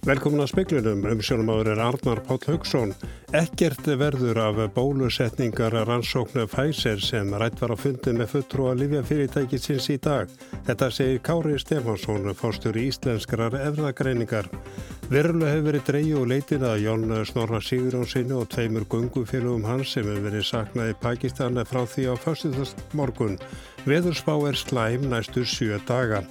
Velkomin 0.00 0.40
að 0.40 0.48
speiklunum, 0.54 1.02
umsjónumadur 1.12 1.68
er 1.74 1.80
Arnar 1.84 2.22
Páll 2.24 2.40
Haugsson. 2.48 2.94
Ekkert 3.36 3.84
verður 4.00 4.38
af 4.40 4.60
bólusetningar 4.72 5.74
rannsóknu 5.84 6.46
Pfizer 6.48 7.02
sem 7.04 7.28
rætt 7.36 7.60
var 7.60 7.74
á 7.74 7.76
fundi 7.76 8.14
með 8.16 8.30
fulltrúa 8.32 8.72
Livjafyrirtækisins 8.80 9.90
í 9.92 9.98
dag. 10.00 10.32
Þetta 10.64 10.88
segir 10.96 11.20
Kári 11.26 11.58
Stefansson, 11.60 12.32
fórstur 12.32 12.80
í 12.80 12.86
Íslenskrar 12.88 13.58
efragreiningar. 13.60 14.48
Verulega 15.12 15.52
hefur 15.52 15.68
verið 15.68 15.86
dreyju 15.90 16.18
og 16.22 16.28
leitin 16.32 16.64
að 16.64 16.80
Jón 16.86 17.04
Snorra 17.28 17.60
Sigurjónsinni 17.60 18.40
og 18.40 18.48
tveimur 18.54 18.88
gungufélugum 18.88 19.68
hans 19.68 19.92
sem 19.92 20.08
hefur 20.08 20.30
verið 20.30 20.48
saknað 20.48 20.94
í 20.94 21.00
Pakistana 21.04 21.66
frá 21.68 21.84
því 21.84 22.08
á 22.08 22.14
fyrstutast 22.24 22.80
morgun. 22.96 23.36
Veðurspá 23.84 24.38
er 24.48 24.56
slæm 24.56 25.10
næstu 25.12 25.44
sjö 25.44 25.76
daga. 25.84 26.24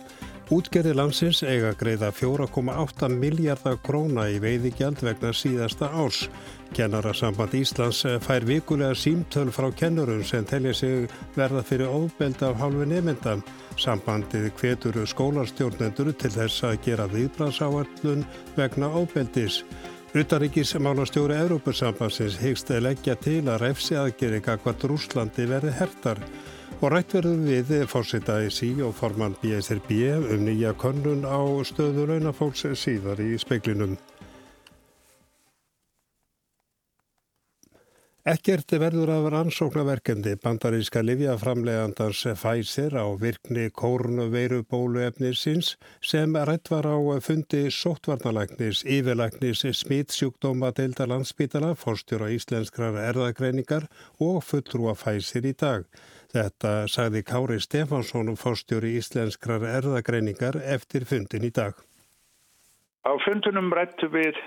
Útgerði 0.50 0.96
landsins 0.98 1.44
eiga 1.46 1.76
greiða 1.78 2.08
4,8 2.10 3.06
miljardar 3.14 3.76
króna 3.86 4.24
í 4.34 4.40
veiðigjald 4.42 5.04
vegna 5.06 5.30
síðasta 5.30 5.92
árs. 5.94 6.24
Kennarasamband 6.74 7.54
Íslands 7.60 8.00
fær 8.26 8.48
vikulega 8.50 8.98
símtöl 8.98 9.54
frá 9.54 9.68
kennurum 9.78 10.24
sem 10.26 10.48
telja 10.50 10.74
sig 10.74 11.06
verða 11.38 11.62
fyrir 11.62 11.94
óbeld 11.94 12.42
af 12.42 12.58
hálfu 12.64 12.90
nefnda. 12.90 13.38
Sambandið 13.78 14.50
hvetur 14.58 14.98
skólarstjórnendur 15.14 16.16
til 16.18 16.34
þess 16.34 16.66
að 16.66 16.82
gera 16.88 17.06
viðbransáallun 17.14 18.26
vegna 18.58 18.90
óbeldis. 18.90 19.62
Utaríkis 20.18 20.74
málastjóri 20.82 21.38
Európusambansins 21.38 22.42
hyggst 22.42 22.74
leggja 22.82 23.14
til 23.22 23.44
að 23.46 23.68
refsi 23.68 24.02
aðgeri 24.02 24.42
kakvart 24.42 24.90
Rúslandi 24.90 25.46
verði 25.46 25.78
hertar. 25.78 26.26
Og 26.80 26.94
rætt 26.94 27.12
verðum 27.12 27.42
við 27.44 27.72
fórseta 27.92 28.38
ISI 28.48 28.70
og 28.88 28.94
formann 28.96 29.34
BSRB 29.42 29.98
um 30.32 30.46
nýja 30.48 30.72
könnun 30.80 31.26
á 31.28 31.40
stöðu 31.68 32.06
launafólks 32.08 32.64
síðar 32.80 33.20
í 33.20 33.34
speiklinum. 33.42 33.98
Ekkert 38.30 38.72
verður 38.80 39.10
af 39.12 39.26
rannsóknarverkendi 39.34 40.38
bandaríska 40.44 41.02
livjaframlegandans 41.04 42.22
Pfizer 42.38 42.96
á 42.96 43.12
virkni 43.20 43.70
kórnuveirubóluefnisins 43.76 45.74
sem 46.00 46.36
rætt 46.36 46.70
var 46.72 46.88
á 46.88 46.96
fundi 47.26 47.66
sóttvarnalæknis, 47.74 48.86
yfirlæknis, 48.86 49.66
smitsjúkdóma 49.82 50.72
deilda 50.78 51.10
landsbítala, 51.12 51.74
fórstjóra 51.76 52.30
íslenskrar 52.36 53.02
erðagreiningar 53.04 53.90
og 54.20 54.44
fullrúa 54.48 54.96
Pfizer 54.96 55.50
í 55.50 55.56
dag. 55.58 55.84
Þetta 56.30 56.72
sagði 56.86 57.24
Kári 57.26 57.58
Stefansson 57.64 58.36
fórstjóri 58.38 58.94
íslenskrar 59.00 59.64
erðagreiningar 59.66 60.60
eftir 60.62 61.08
fundin 61.10 61.48
í 61.48 61.50
dag. 61.50 61.74
Á 63.02 63.18
fundunum 63.26 63.72
rættu 63.74 64.12
við 64.14 64.38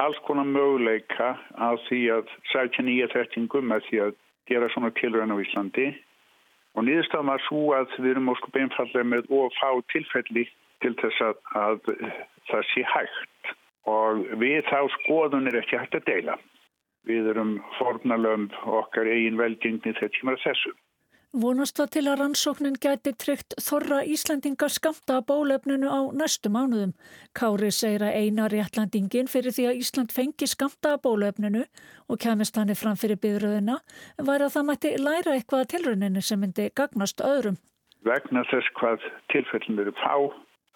alls 0.00 0.18
konar 0.24 0.48
möguleika 0.48 1.34
á 1.58 1.76
því 1.88 2.00
að 2.16 2.32
sætja 2.52 2.84
nýja 2.86 3.10
þettingum 3.12 3.74
að 3.76 3.84
því 3.90 4.00
að 4.06 4.16
gera 4.48 4.70
svona 4.72 4.92
tilræðan 4.96 5.34
á 5.36 5.42
Íslandi 5.44 5.88
og 6.78 6.86
nýðustan 6.86 7.28
var 7.28 7.44
svo 7.44 7.62
að 7.76 7.92
við 7.98 8.12
erum 8.14 8.32
óskup 8.32 8.56
einfallega 8.56 9.10
með 9.12 9.28
og 9.34 9.52
fá 9.58 9.68
tilfelli 9.92 10.46
til 10.80 10.94
þess 11.02 11.24
að, 11.28 11.40
að 11.58 11.92
það 12.48 12.66
sé 12.72 12.84
hægt 12.94 13.54
og 13.90 14.24
við 14.40 14.62
þá 14.70 14.80
skoðun 15.00 15.50
er 15.50 15.60
ekki 15.60 15.80
hægt 15.80 15.96
að 15.98 16.08
deila. 16.08 16.36
Við 17.08 17.32
erum 17.32 17.56
fornalöfum 17.78 18.48
okkar 18.80 19.08
eigin 19.08 19.40
velgengni 19.40 19.96
þegar 19.96 20.14
tímar 20.16 20.40
þessu. 20.44 20.72
Vonast 21.36 21.76
það 21.76 21.88
til 21.92 22.02
að 22.08 22.14
rannsóknin 22.22 22.76
gæti 22.80 23.12
tryggt 23.20 23.54
þorra 23.60 23.98
Íslandinga 24.08 24.64
skamta 24.72 25.18
bólefninu 25.28 25.90
á 25.92 26.08
næstu 26.16 26.48
mánuðum. 26.48 26.94
Kári 27.36 27.68
segir 27.68 28.00
að 28.06 28.16
eina 28.16 28.46
réttlandingin 28.48 29.28
fyrir 29.28 29.52
því 29.52 29.66
að 29.68 29.80
Ísland 29.82 30.14
fengi 30.16 30.48
skamta 30.48 30.94
bólefninu 31.04 31.66
og 32.08 32.20
kemist 32.24 32.56
hann 32.56 32.72
fram 32.72 32.96
fyrir 32.96 33.20
byðröðina 33.20 33.76
væri 34.16 34.46
að 34.46 34.54
það 34.56 34.68
mætti 34.70 34.94
læra 34.96 35.34
eitthvað 35.36 35.68
tilröðinni 35.74 36.22
sem 36.24 36.40
myndi 36.40 36.70
gagnast 36.72 37.20
öðrum. 37.20 37.60
Vegna 38.08 38.46
þess 38.48 38.72
hvað 38.80 39.04
tilfellin 39.28 39.82
eru 39.84 39.92
fá 40.00 40.16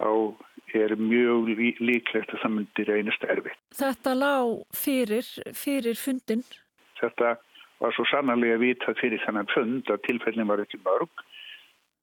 þá 0.03 0.13
er 0.77 0.93
mjög 1.01 1.49
líklegt 1.81 2.29
að 2.29 2.43
það 2.45 2.55
myndi 2.59 2.87
reynast 2.91 3.25
erfitt. 3.25 3.57
Þetta 3.81 4.15
lág 4.21 4.53
fyrir, 4.77 5.33
fyrir 5.57 5.97
fundin? 5.97 6.45
Þetta 7.01 7.39
var 7.83 7.95
svo 7.97 8.07
sannarlega 8.11 8.61
vitað 8.63 9.01
fyrir 9.03 9.23
þannig 9.27 9.51
fund 9.53 9.91
að 9.91 10.05
tilfellin 10.07 10.51
var 10.51 10.63
ekki 10.63 10.81
mörg. 10.87 11.11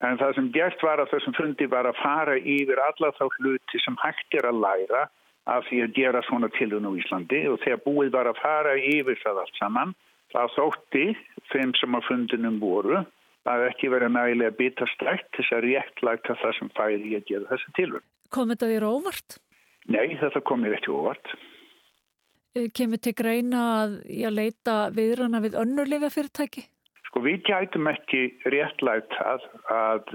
En 0.04 0.20
það 0.20 0.36
sem 0.36 0.52
gert 0.56 0.84
var 0.84 1.02
að 1.02 1.12
þessum 1.14 1.36
fundi 1.36 1.68
var 1.72 1.88
að 1.88 2.00
fara 2.00 2.36
yfir 2.40 2.80
alla 2.84 3.12
þá 3.18 3.26
hluti 3.40 3.82
sem 3.84 3.98
hægt 4.04 4.38
er 4.40 4.48
að 4.48 4.62
læra 4.64 5.08
af 5.50 5.66
því 5.68 5.82
að 5.84 5.96
gera 5.98 6.22
svona 6.28 6.50
tilun 6.56 6.88
á 6.88 6.92
Íslandi 7.00 7.42
og 7.52 7.60
þegar 7.64 7.84
búið 7.88 8.12
var 8.16 8.30
að 8.30 8.40
fara 8.40 8.76
yfir 8.78 9.20
það 9.24 9.42
allt 9.44 9.60
saman, 9.60 9.96
það 10.34 10.54
þótti 10.56 11.06
þeim 11.52 11.74
sem 11.80 11.98
að 11.98 12.08
fundinum 12.08 12.60
voru 12.62 13.02
að 13.50 13.66
ekki 13.70 13.90
vera 13.92 14.10
nægilega 14.12 14.56
bitastrækt 14.60 15.30
þess 15.38 15.56
að 15.56 15.66
réttlækta 15.68 16.36
það 16.42 16.58
sem 16.60 16.74
færi 16.78 17.16
að 17.18 17.30
gera 17.32 17.52
þessi 17.52 17.76
tilun. 17.80 18.06
Kom 18.30 18.52
þetta 18.54 18.70
þér 18.70 18.88
óvart? 18.92 19.40
Nei, 19.90 20.16
þetta 20.20 20.44
kom 20.46 20.62
mér 20.64 20.78
ekki 20.78 20.94
óvart. 20.94 21.32
Eh, 22.58 22.70
kemur 22.74 22.98
til 22.98 23.14
greina 23.14 23.64
að 23.84 23.92
ég 24.10 24.34
leita 24.34 24.78
viðrana 24.96 25.42
við 25.44 25.58
önnurlega 25.62 26.10
fyrirtæki? 26.10 26.66
Sko 27.10 27.22
við 27.26 27.44
gætum 27.46 27.90
ekki 27.90 28.24
réttlægt 28.54 29.14
að, 29.22 29.46
að 29.70 30.10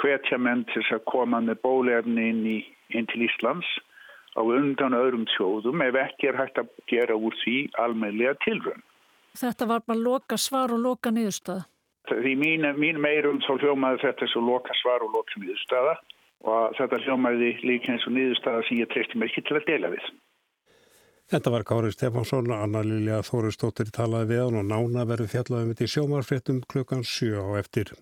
hvetja 0.00 0.38
menn 0.40 0.64
til 0.72 0.84
að 0.92 1.04
koma 1.08 1.40
með 1.44 1.60
bólefni 1.64 2.28
inn, 2.32 2.42
í, 2.44 2.58
inn 2.92 3.08
til 3.08 3.24
Íslands 3.28 3.68
á 4.36 4.42
undan 4.42 4.96
öðrum 4.98 5.24
sjóðum 5.36 5.84
ef 5.86 5.96
ekki 6.00 6.30
er 6.30 6.40
hægt 6.40 6.60
að 6.60 6.72
gera 6.90 7.16
úr 7.16 7.36
því 7.44 7.56
almeinlega 7.80 8.34
tilrönd. 8.44 8.84
Þetta 9.34 9.68
var 9.70 9.84
bara 9.86 9.98
loka 9.98 10.38
svar 10.38 10.74
og 10.74 10.82
loka 10.82 11.10
niðurstöða? 11.14 11.64
Því 12.10 12.34
mín, 12.36 12.66
mín 12.76 13.00
meirum 13.00 13.40
þá 13.46 13.54
hljómaði 13.56 14.02
þetta 14.04 14.28
svo 14.30 14.44
loka 14.44 14.76
svar 14.82 15.04
og 15.06 15.16
loka 15.16 15.40
niðurstöða 15.40 15.96
og 16.44 16.76
þetta 16.76 17.00
hljómaði 17.06 17.54
líka 17.64 17.94
eins 17.94 18.04
og 18.04 18.14
niðurstöða 18.18 18.66
sem 18.68 18.82
ég 18.82 18.92
treysti 18.92 19.18
mér 19.18 19.32
ekki 19.32 19.46
til 19.48 19.58
að 19.58 19.68
dela 19.70 19.92
við. 19.94 20.12
Þetta 21.32 21.50
var 21.50 21.64
Kári 21.64 21.92
Stefánsson, 21.92 22.50
Anna 22.52 22.82
Lilja 22.84 23.22
Þóristóttir 23.24 23.88
talaði 23.94 24.34
við 24.34 24.42
hann 24.44 24.58
og 24.60 24.66
nána 24.68 25.06
verið 25.08 25.30
fjallaðum 25.32 25.72
í 25.72 25.86
sjómarfréttum 25.88 26.58
klukkan 26.68 27.04
7 27.04 27.40
á 27.40 27.48
eftir. 27.60 27.94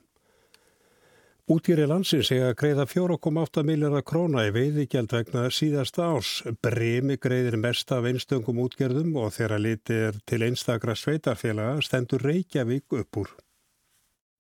Útýri 1.50 1.84
landsins 1.90 2.30
að 2.34 2.52
greiða 2.58 2.84
4,8 2.86 3.62
miljardar 3.66 4.04
króna 4.06 4.44
í 4.46 4.52
veiðigjald 4.54 5.10
vegna 5.14 5.48
síðasta 5.50 6.06
árs. 6.14 6.30
Bremi 6.62 7.16
greiðir 7.18 7.58
mest 7.58 7.90
af 7.94 8.06
einstöngum 8.06 8.60
útgerðum 8.62 9.16
og 9.18 9.34
þegar 9.34 9.58
litir 9.58 10.20
til 10.26 10.42
einstakra 10.46 10.94
sveitarfélaga 10.94 11.82
stendur 11.82 12.22
Reykjavík 12.22 12.94
upp 12.98 13.22
úr. 13.24 13.32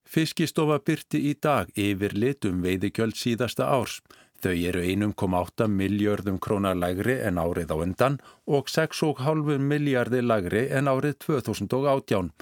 Fiskistofa 0.06 0.78
byrti 0.78 1.22
í 1.30 1.34
dag 1.34 1.70
yfir 1.78 2.14
litum 2.14 2.62
veiðigjöld 2.62 3.18
síðasta 3.18 3.66
árs. 3.66 4.00
Þau 4.42 4.56
eru 4.58 4.80
1,8 4.82 5.68
miljörðum 5.70 6.40
krónar 6.42 6.74
lægri 6.74 7.14
en 7.22 7.36
árið 7.38 7.70
á 7.70 7.76
undan 7.78 8.16
og 8.50 8.66
6,5 8.66 9.62
miljardi 9.62 10.18
lægri 10.18 10.64
en 10.74 10.90
árið 10.90 11.14
2018. 11.28 12.32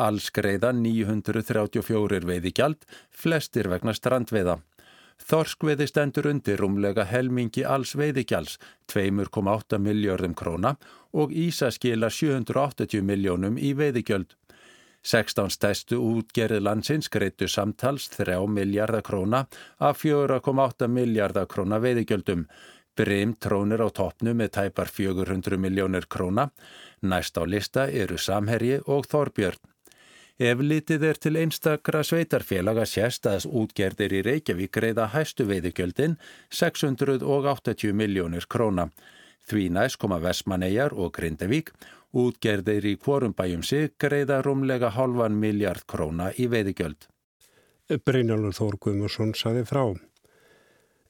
Alls 0.00 0.30
greiða 0.32 0.70
934 0.72 2.24
veiðigjald, 2.24 2.88
flestir 3.12 3.68
vegna 3.68 3.92
strandveiða. 3.92 4.56
Þorskveiði 5.20 5.90
stendur 5.90 6.30
undir 6.30 6.62
rúmlega 6.62 7.04
helmingi 7.04 7.66
alls 7.68 7.92
veiðigjalds, 7.92 8.56
2,8 8.88 9.76
miljörðum 9.84 10.32
króna 10.32 10.78
og 11.12 11.34
Ísa 11.36 11.68
skila 11.76 12.08
780 12.08 13.04
miljónum 13.04 13.60
í 13.60 13.74
veiðigjöld. 13.76 14.32
16 15.02 15.48
stæstu 15.54 15.96
útgerði 16.04 16.60
landsins 16.60 17.08
greitu 17.08 17.48
samtals 17.48 18.08
3 18.16 18.36
miljardar 18.48 19.02
króna 19.02 19.46
af 19.78 20.04
4,8 20.04 20.88
miljardar 20.88 21.46
króna 21.46 21.80
veiðigjöldum. 21.80 22.44
Brim 22.96 23.34
trónir 23.40 23.80
á 23.80 23.88
toppnu 23.88 24.34
með 24.36 24.50
tæpar 24.58 24.88
400 24.92 25.56
miljónir 25.56 26.04
króna. 26.08 26.50
Næst 27.02 27.38
á 27.40 27.44
lista 27.48 27.86
eru 27.88 28.18
Samherji 28.18 28.80
og 28.86 29.06
Þorbjörn. 29.08 29.62
Ef 30.40 30.60
litið 30.64 31.02
er 31.04 31.18
til 31.20 31.36
einstakra 31.36 32.00
sveitarfélaga 32.04 32.86
sérst 32.88 33.26
að 33.28 33.46
útgerðir 33.60 34.14
í 34.16 34.20
Reykjavík 34.24 34.72
greiða 34.72 35.10
hæstu 35.12 35.44
veiðigjöldin 35.48 36.16
680 36.48 37.92
miljónir 37.92 38.46
króna. 38.48 38.88
Því 39.48 39.70
næst 39.76 39.98
koma 40.02 40.20
Vesmaneyjar 40.20 40.92
og 40.92 41.14
Grindavík 41.16 41.72
Útgerðir 42.10 42.86
í 42.90 42.96
kvorumbæjum 42.98 43.60
sig 43.62 43.92
greiða 44.02 44.40
rúmlega 44.42 44.88
halvan 44.96 45.36
miljard 45.38 45.84
króna 45.86 46.32
í 46.34 46.48
veiðigjöld. 46.50 47.06
Brynjálfur 48.06 48.56
Þór 48.56 48.78
Guðmursson 48.82 49.30
saði 49.38 49.62
frá. 49.68 49.84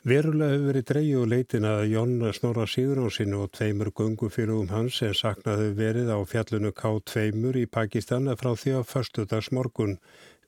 Verulega 0.04 0.52
hefur 0.52 0.66
verið 0.66 0.84
dreyju 0.90 1.22
og 1.22 1.30
leitin 1.32 1.68
að 1.68 1.86
Jón 1.94 2.12
Snorra 2.36 2.66
Sigurðansinu 2.68 3.40
og 3.44 3.50
tveimur 3.56 3.92
gungufélugum 3.96 4.68
hans 4.72 5.00
sem 5.00 5.16
saknaði 5.16 5.72
verið 5.80 6.12
á 6.12 6.20
fjallunu 6.28 6.72
K2 6.76 7.56
í 7.62 7.66
Pakistan 7.68 8.28
frá 8.36 8.52
því 8.52 8.76
að 8.78 8.88
förstudags 8.92 9.50
morgun. 9.56 9.98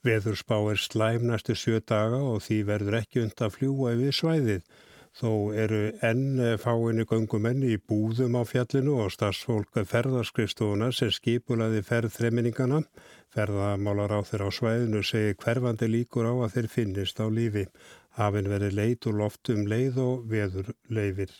Veðurspá 0.05 0.59
er 0.73 0.81
slæm 0.81 1.29
næstu 1.31 1.57
sjö 1.57 1.81
daga 1.81 2.21
og 2.21 2.45
því 2.45 2.63
verður 2.69 3.01
ekki 3.01 3.25
und 3.25 3.41
að 3.41 3.57
fljúa 3.57 3.97
yfir 3.97 4.21
svæðið. 4.21 4.65
Þó 5.13 5.53
eru 5.63 5.79
enn 6.09 6.41
fáinu 6.61 7.05
gangumenni 7.09 7.75
í 7.75 7.81
búðum 7.91 8.39
á 8.41 8.43
fjallinu 8.49 8.95
og 9.05 9.11
starfsfólk 9.13 9.77
ferðarskriðstofuna 9.91 10.89
sem 10.97 11.13
skipulaði 11.13 11.83
ferð 11.85 12.17
þreiminningana. 12.17 12.81
Ferðamálar 13.37 14.17
á 14.17 14.21
þeirra 14.25 14.49
á 14.49 14.57
svæðinu 14.59 15.05
segir 15.05 15.37
hverfandi 15.45 15.91
líkur 15.93 16.33
á 16.33 16.35
að 16.35 16.57
þeir 16.57 16.73
finnist 16.79 17.21
á 17.21 17.29
lífi. 17.29 17.69
Hafinn 18.17 18.49
verið 18.57 18.79
leit 18.81 19.09
og 19.13 19.21
loft 19.21 19.53
um 19.53 19.67
leið 19.69 20.01
og 20.01 20.29
veður 20.33 20.73
leifir. 20.89 21.37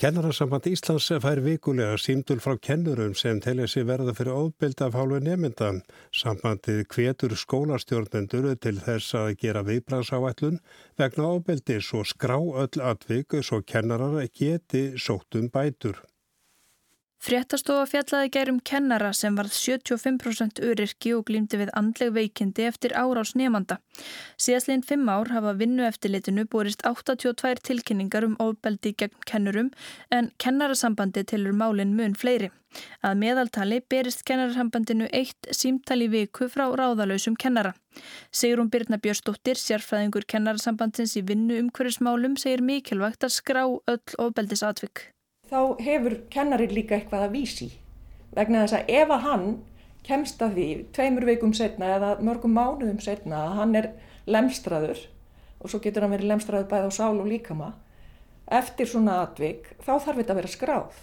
Kennarasamband 0.00 0.64
Íslands 0.64 1.10
fær 1.20 1.42
vikulega 1.44 1.98
símdul 2.00 2.38
frá 2.40 2.54
kennurum 2.56 3.10
sem 3.20 3.36
telja 3.44 3.66
sér 3.68 3.84
verða 3.90 4.14
fyrir 4.16 4.32
óbylda 4.32 4.86
af 4.86 4.94
hálfu 4.96 5.18
nefnda. 5.26 5.68
Sambandið 6.16 6.86
kvetur 6.94 7.34
skólastjórnendur 7.36 8.48
til 8.64 8.78
þess 8.80 9.12
að 9.20 9.34
gera 9.42 9.60
viðbransáætlun 9.66 10.56
vegna 11.02 11.34
óbyldis 11.36 11.92
og 12.00 12.08
skrá 12.08 12.38
öll 12.40 12.86
atvik 12.94 13.36
svo 13.44 13.60
kennarar 13.60 14.24
geti 14.32 14.86
sóttum 14.96 15.52
bætur. 15.52 16.00
Fréttastofa 17.20 17.84
fjallaði 17.84 18.30
gærum 18.32 18.58
kennara 18.64 19.10
sem 19.12 19.34
varð 19.36 19.52
75% 19.52 20.62
öryrki 20.64 21.10
og 21.12 21.26
glýmdi 21.28 21.58
við 21.60 21.72
andleg 21.76 22.14
veikindi 22.16 22.64
eftir 22.64 22.94
árás 22.96 23.34
nefnda. 23.36 23.76
Síðastleginn 24.40 24.86
fimm 24.88 25.10
ár 25.12 25.28
hafa 25.34 25.52
vinnu 25.58 25.84
eftirlitinu 25.84 26.46
borist 26.54 26.80
82 26.88 27.60
tilkynningar 27.68 28.24
um 28.24 28.38
ofbeldi 28.40 28.94
gegn 29.04 29.20
kennurum 29.28 29.68
en 30.08 30.32
kennarasambandi 30.40 31.26
tilur 31.34 31.52
málinn 31.60 31.92
mun 32.00 32.16
fleiri. 32.16 32.48
Að 33.04 33.20
meðaltali 33.20 33.82
berist 33.92 34.24
kennarasambandinu 34.24 35.12
eitt 35.12 35.52
símtali 35.52 36.08
viku 36.08 36.48
frá 36.48 36.70
ráðalösum 36.72 37.36
kennara. 37.36 37.74
Sigrun 38.32 38.72
Birna 38.72 38.96
Björnsdóttir, 38.96 39.60
sérfræðingur 39.60 40.24
kennarasambandins 40.24 41.18
í 41.20 41.26
vinnu 41.28 41.60
umhverjusmálum, 41.66 42.40
segir 42.40 42.64
mikilvægt 42.64 43.28
að 43.28 43.36
skrá 43.42 43.66
öll 43.68 44.04
ofbeldisatvikk 44.16 45.10
þá 45.50 45.58
hefur 45.82 46.16
kennarin 46.32 46.74
líka 46.74 46.96
eitthvað 46.96 47.26
að 47.26 47.36
vísi 47.36 47.70
vegna 48.36 48.64
þess 48.64 48.78
að 48.78 48.92
ef 49.00 49.14
að 49.14 49.26
hann 49.26 49.46
kemst 50.06 50.42
að 50.42 50.56
því 50.56 50.68
tveimur 50.96 51.26
veikum 51.28 51.54
setna 51.56 51.94
eða 51.96 52.10
mörgum 52.24 52.54
mánuðum 52.56 53.00
setna 53.04 53.44
að 53.46 53.56
hann 53.58 53.78
er 53.80 53.90
lemstraður 54.30 55.02
og 55.60 55.72
svo 55.72 55.80
getur 55.84 56.06
hann 56.06 56.14
verið 56.14 56.30
lemstraður 56.32 56.70
bæð 56.70 56.88
á 56.88 56.90
sál 56.94 57.16
og 57.18 57.28
líkama 57.28 57.72
eftir 58.60 58.88
svona 58.88 59.20
atvik 59.26 59.72
þá 59.82 59.92
þarf 59.98 60.20
þetta 60.22 60.34
að 60.34 60.40
vera 60.40 60.52
skráð 60.54 61.00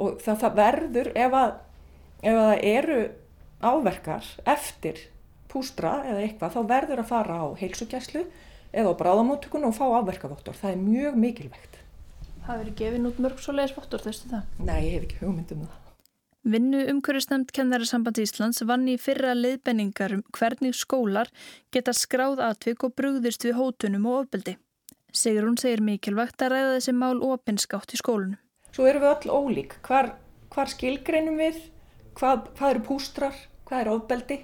og 0.00 0.20
það, 0.22 0.36
það 0.42 0.60
verður 0.60 1.10
ef 1.14 1.36
að, 1.36 1.56
ef 2.22 2.34
að 2.34 2.46
það 2.50 2.68
eru 2.70 3.00
áverkar 3.60 4.30
eftir 4.48 5.02
pústra 5.50 5.98
eða 6.06 6.22
eitthvað 6.24 6.54
þá 6.56 6.60
verður 6.70 7.02
að 7.02 7.10
fara 7.10 7.42
á 7.42 7.46
heilsugjæslu 7.60 8.24
eða 8.70 8.94
á 8.94 8.98
bráðamóttökun 9.00 9.66
og 9.66 9.74
fá 9.74 9.84
áverkavottor. 9.98 10.56
Það 10.56 10.72
er 10.72 10.82
mjög 10.84 11.18
mikilvægt. 11.18 11.78
Það 12.46 12.62
verið 12.62 12.76
gefin 12.80 13.06
út 13.10 13.20
mörg 13.22 13.40
svo 13.42 13.54
leiðisvottur, 13.54 14.02
þaustu 14.04 14.32
það? 14.32 14.50
Nei, 14.64 14.78
ég 14.86 14.92
hef 14.96 15.06
ekki 15.06 15.20
hugmyndum 15.20 15.64
það. 15.66 15.78
Vinnu 16.50 16.78
umhverjusnæmt 16.88 17.50
kennarasamband 17.52 18.18
Íslands 18.22 18.62
vann 18.64 18.86
í 18.88 18.94
fyrra 18.96 19.34
leiðbenningar 19.36 20.14
um 20.16 20.22
hvernig 20.32 20.72
skólar 20.78 21.28
geta 21.74 21.92
skráð 21.92 22.40
atvik 22.46 22.86
og 22.86 22.94
brugðist 22.96 23.44
við 23.44 23.58
hótunum 23.58 24.06
og 24.08 24.22
ofbeldi. 24.22 24.56
Sigur 25.12 25.50
hún 25.50 25.58
segir 25.60 25.82
mikilvægt 25.84 26.40
að 26.40 26.54
ræða 26.54 26.72
þessi 26.78 26.96
mál 26.96 27.20
opinskátt 27.28 27.92
í 27.92 28.00
skólunum. 28.00 28.40
Svo 28.72 28.88
eru 28.88 29.02
við 29.02 29.12
öll 29.12 29.36
ólík. 29.36 29.76
Hvar, 29.84 30.14
hvar 30.54 30.72
skilgreinum 30.72 31.36
við? 31.42 31.60
Hvað, 32.16 32.48
hvað 32.56 32.72
eru 32.72 32.84
pústrar? 32.88 33.36
Hvað 33.68 33.84
eru 33.84 33.96
ofbeldi? 33.98 34.40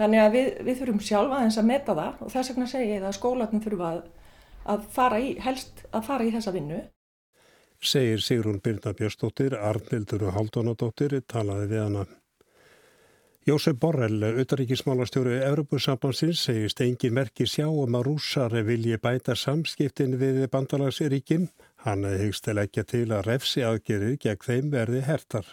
Þannig 0.00 0.22
að 0.24 0.34
við, 0.38 0.50
við 0.64 0.80
þurfum 0.80 1.04
sjálfa 1.04 1.40
aðeins 1.42 1.60
að 1.60 1.68
meta 1.68 1.96
það 2.00 2.24
og 2.24 2.32
þess 2.32 2.52
vegna 2.52 2.72
segir 2.72 2.94
ég 2.94 3.04
að 3.04 3.16
skólanum 3.16 3.62
þurfa 3.64 3.92
að, 3.92 4.02
að 4.72 4.92
fara 4.96 5.20
í, 5.20 5.30
helst 5.44 5.84
að 5.92 6.08
fara 6.08 6.24
í 6.24 6.32
þessa 6.32 6.56
vinnu 6.56 6.80
segir 7.82 8.22
Sigrun 8.22 8.60
Byrna 8.60 8.92
Björnsdóttir, 8.96 9.54
Arnildur 9.54 10.30
Haldunadóttir 10.34 11.20
talaði 11.26 11.66
við 11.72 11.82
hana. 11.82 12.06
Jósef 13.46 13.76
Borrell, 13.78 14.18
auðaríkismálastjóru 14.26 15.36
Evropasambansins, 15.46 16.40
segist 16.48 16.80
engin 16.82 17.14
merki 17.14 17.46
sjá 17.46 17.68
um 17.68 17.94
að 17.94 18.08
rússar 18.08 18.56
vilji 18.66 18.98
bæta 18.98 19.36
samskiptin 19.38 20.16
við 20.18 20.40
bandalagsríkin. 20.50 21.46
Hann 21.86 22.02
hegst 22.10 22.48
að 22.50 22.58
leggja 22.58 22.82
til 22.84 23.04
að 23.14 23.28
refsi 23.28 23.62
aðgerir 23.62 24.16
gegn 24.18 24.42
þeim 24.48 24.72
verði 24.74 25.04
hertar. 25.06 25.46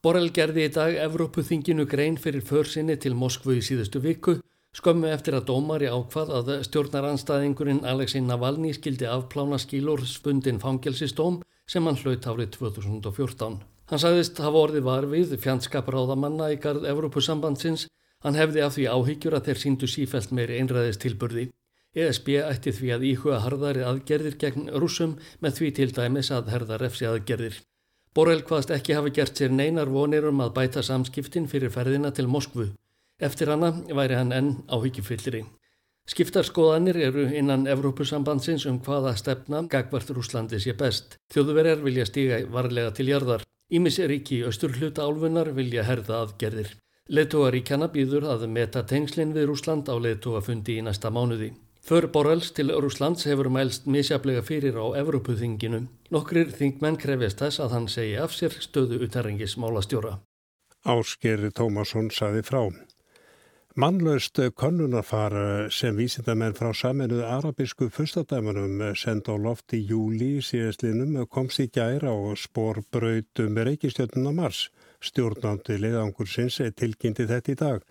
Borrell 0.00 0.30
gerði 0.30 0.68
í 0.68 0.70
dag 0.76 0.94
Evrópuþinginu 1.08 1.88
grein 1.90 2.14
fyrir 2.16 2.46
försinni 2.46 2.94
til 2.96 3.16
Moskvu 3.18 3.58
í 3.58 3.64
síðustu 3.66 3.98
viku 4.00 4.38
Skömmu 4.70 5.08
eftir 5.10 5.34
að 5.34 5.48
dómari 5.48 5.88
ákvað 5.90 6.28
að 6.38 6.50
stjórnaranstæðingurinn 6.68 7.80
Alexei 7.90 8.20
Navalny 8.22 8.70
skildi 8.76 9.08
afplána 9.10 9.58
skílur 9.58 10.04
spundin 10.06 10.60
fangelsistóm 10.62 11.40
sem 11.66 11.86
hann 11.86 11.98
hlaut 11.98 12.28
árið 12.30 12.52
2014. 12.54 13.56
Hann 13.90 14.02
sagðist 14.02 14.38
hafa 14.38 14.60
orðið 14.66 14.84
var 14.86 15.06
við 15.10 15.32
fjandskapráðamanna 15.42 16.52
í 16.54 16.58
garð 16.62 16.86
Evrópusambandsins. 16.86 17.88
Hann 18.22 18.38
hefði 18.38 18.62
af 18.62 18.76
því 18.76 18.84
áhyggjur 18.94 19.34
að 19.34 19.48
þeir 19.48 19.60
síndu 19.64 19.88
sífælt 19.90 20.30
meiri 20.38 20.60
einræðist 20.60 21.02
tilburði. 21.02 21.48
ESB 21.98 22.28
ætti 22.38 22.70
því 22.76 22.92
að 22.94 23.06
íhuga 23.08 23.40
harðari 23.42 23.82
aðgerðir 23.82 24.36
gegn 24.38 24.68
rúsum 24.78 25.16
með 25.42 25.56
því 25.56 25.70
til 25.78 25.88
dæmis 25.96 26.30
að 26.30 26.52
herða 26.54 26.78
refsi 26.78 27.08
aðgerðir. 27.10 27.56
Borrell 28.14 28.44
hvaðst 28.46 28.70
ekki 28.76 28.94
hafi 28.94 29.10
gert 29.18 29.34
sér 29.34 29.50
neinar 29.50 29.90
vonir 29.90 30.28
um 30.30 30.44
að 30.44 30.54
bæta 30.60 30.84
samskiptin 30.86 31.50
fyrir 31.50 31.74
ferðina 31.74 32.14
til 32.14 32.28
Moskvu. 32.30 32.68
Eftir 33.20 33.52
hana 33.52 33.72
væri 33.92 34.16
hann 34.16 34.32
enn 34.32 34.52
áhyggjufyllri. 34.72 35.44
Skiptarskoðanir 36.10 36.96
eru 37.06 37.26
innan 37.36 37.66
Evrópusambandsins 37.70 38.64
um 38.66 38.80
hvaða 38.82 39.12
stefna 39.20 39.60
gagvart 39.70 40.10
Rúslandi 40.16 40.58
sé 40.58 40.72
best. 40.74 41.18
Þjóðverjar 41.30 41.84
vilja 41.84 42.06
stíga 42.08 42.40
varlega 42.50 42.90
til 42.96 43.10
jarðar. 43.12 43.44
Ímis 43.70 44.00
er 44.02 44.10
ekki 44.10 44.40
í 44.40 44.46
austur 44.48 44.72
hluta 44.74 45.04
álfunar 45.06 45.52
vilja 45.54 45.84
herða 45.86 46.24
aðgerðir. 46.24 46.72
Leðtóaríkjana 47.10 47.90
býður 47.94 48.26
að 48.32 48.48
meta 48.50 48.82
tengslinn 48.86 49.34
við 49.36 49.50
Rúsland 49.50 49.90
á 49.90 49.94
leðtóafundi 49.98 50.80
í 50.80 50.84
næsta 50.86 51.12
mánuði. 51.14 51.52
För 51.82 52.06
Borrells 52.12 52.50
til 52.56 52.70
Rúslands 52.70 53.24
hefur 53.26 53.48
mælst 53.50 53.86
misjaflega 53.86 54.42
fyrir 54.46 54.76
á 54.78 54.86
Evrópuþinginu. 55.00 55.86
Nokkrir 56.10 56.52
þingmenn 56.58 56.98
krefjast 57.00 57.40
þess 57.40 57.62
að 57.64 57.74
hann 57.76 57.88
segi 57.88 58.16
af 58.20 58.34
sér 58.36 58.56
stöðu 58.62 59.00
utarrengis 59.06 59.56
málastjóra. 59.56 60.18
Ásker 60.84 61.50
Tómasson 61.54 62.10
saði 62.14 62.42
frá. 62.46 62.62
Mannlaust 63.76 64.34
konunarfar 64.58 65.70
sem 65.70 65.94
vísindamenn 65.94 66.56
frá 66.58 66.72
saminuðu 66.74 67.22
arabísku 67.22 67.86
fyrstadæmanum 67.94 68.80
send 68.98 69.30
á 69.30 69.38
loft 69.38 69.70
í 69.78 69.78
júli 69.86 70.40
síðastlinum 70.42 71.20
komst 71.30 71.62
í 71.62 71.68
gæra 71.70 72.10
og 72.10 72.34
spór 72.34 72.80
brautum 72.90 73.60
reykistjötnuna 73.68 74.32
Mars. 74.34 74.64
Stjórnandi 74.98 75.78
leiðangur 75.78 76.26
sinns 76.26 76.58
tilkynnti 76.58 77.28
þetta 77.30 77.54
í 77.54 77.56
dag. 77.62 77.86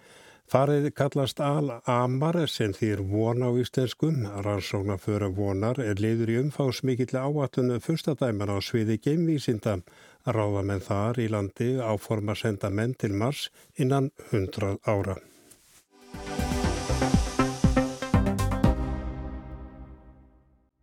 Farið 0.52 0.90
kallast 1.00 1.40
Al-Amar 1.40 2.42
sem 2.52 2.76
þýr 2.76 3.06
von 3.08 3.40
á 3.40 3.50
íslenskum. 3.56 4.28
Rannsóknar 4.44 5.00
fyrir 5.00 5.32
vonar 5.32 5.80
er 5.80 5.96
leiður 5.96 6.36
í 6.36 6.40
umfásmikill 6.44 7.16
áatunum 7.16 7.80
fyrstadæman 7.80 8.52
á 8.52 8.60
sviði 8.60 9.00
geimvísinda. 9.00 9.80
Ráðamenn 10.28 10.84
þar 10.84 11.24
í 11.24 11.32
landi 11.32 11.72
áforma 11.80 12.36
senda 12.36 12.68
menn 12.68 13.00
til 13.00 13.16
Mars 13.16 13.48
innan 13.80 14.12
100 14.34 14.76
ára. 14.84 15.22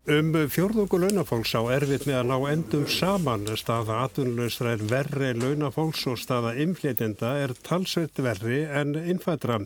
Um 0.06 0.28
fjórðungu 0.46 1.00
launafólks 1.02 1.50
á 1.58 1.66
erfitt 1.74 2.04
með 2.06 2.20
að 2.20 2.28
ná 2.30 2.36
endum 2.52 2.84
saman 2.86 3.48
staða 3.58 4.04
atvinnulegstra 4.04 4.76
er 4.76 4.84
verri 4.92 5.32
launafólks 5.34 6.04
og 6.06 6.20
staða 6.22 6.52
inflétenda 6.62 7.32
er 7.42 7.56
talsveit 7.66 8.20
verri 8.22 8.60
en 8.70 8.94
innfættra. 8.94 9.58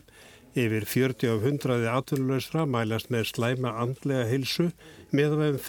Yfir 0.57 0.87
40 0.89 1.29
af 1.35 1.45
100 1.45 1.85
atvinnulegstra 1.93 2.65
mælast 2.65 3.13
með 3.13 3.29
slæma 3.29 3.75
andlega 3.83 4.25
hilsu 4.31 4.71
með 5.13 5.37
að 5.37 5.43
vefum 5.43 5.61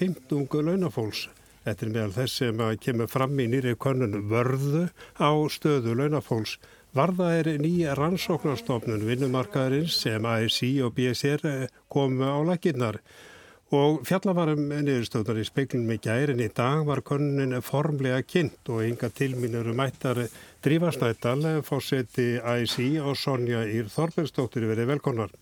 15 0.49 0.67
launafólks. 0.71 1.27
Þetta 1.67 1.87
er 1.87 1.93
meðal 1.93 2.17
þess 2.17 2.41
sem 2.41 2.65
kemur 2.81 3.13
fram 3.13 3.39
í 3.45 3.51
nýri 3.53 3.77
konun 3.77 4.23
vörðu 4.33 4.87
á 5.21 5.31
stöðu 5.53 6.01
launafólks. 6.01 6.57
Varða 6.93 7.31
er 7.39 7.49
nýja 7.57 7.95
rannsóknarstofnun 7.97 9.07
vinnumarkaðurins 9.09 9.95
sem 10.03 10.27
ASI 10.29 10.75
og 10.85 10.93
BSR 10.93 11.71
komu 11.89 12.27
á 12.29 12.37
laginnar. 12.45 12.99
Og 13.73 14.03
fjallavarum 14.05 14.67
niðurstöðnar 14.69 15.41
í 15.41 15.47
speiklunum 15.49 15.95
í 15.95 16.03
gærin 16.05 16.43
í 16.45 16.51
dag 16.53 16.83
var 16.85 17.01
konunin 17.01 17.57
formlega 17.65 18.21
kynnt 18.29 18.69
og 18.69 18.83
ynga 18.85 19.09
tilmínur 19.09 19.71
um 19.73 19.81
ættar 19.81 20.21
Drífarsnættal, 20.61 21.63
fórseti 21.65 22.35
IC 22.37 22.77
og 23.01 23.17
Sonja 23.17 23.65
Ír 23.65 23.89
Þorbergsdóttir 23.89 24.69
verið 24.69 24.93
velkonar. 24.93 25.33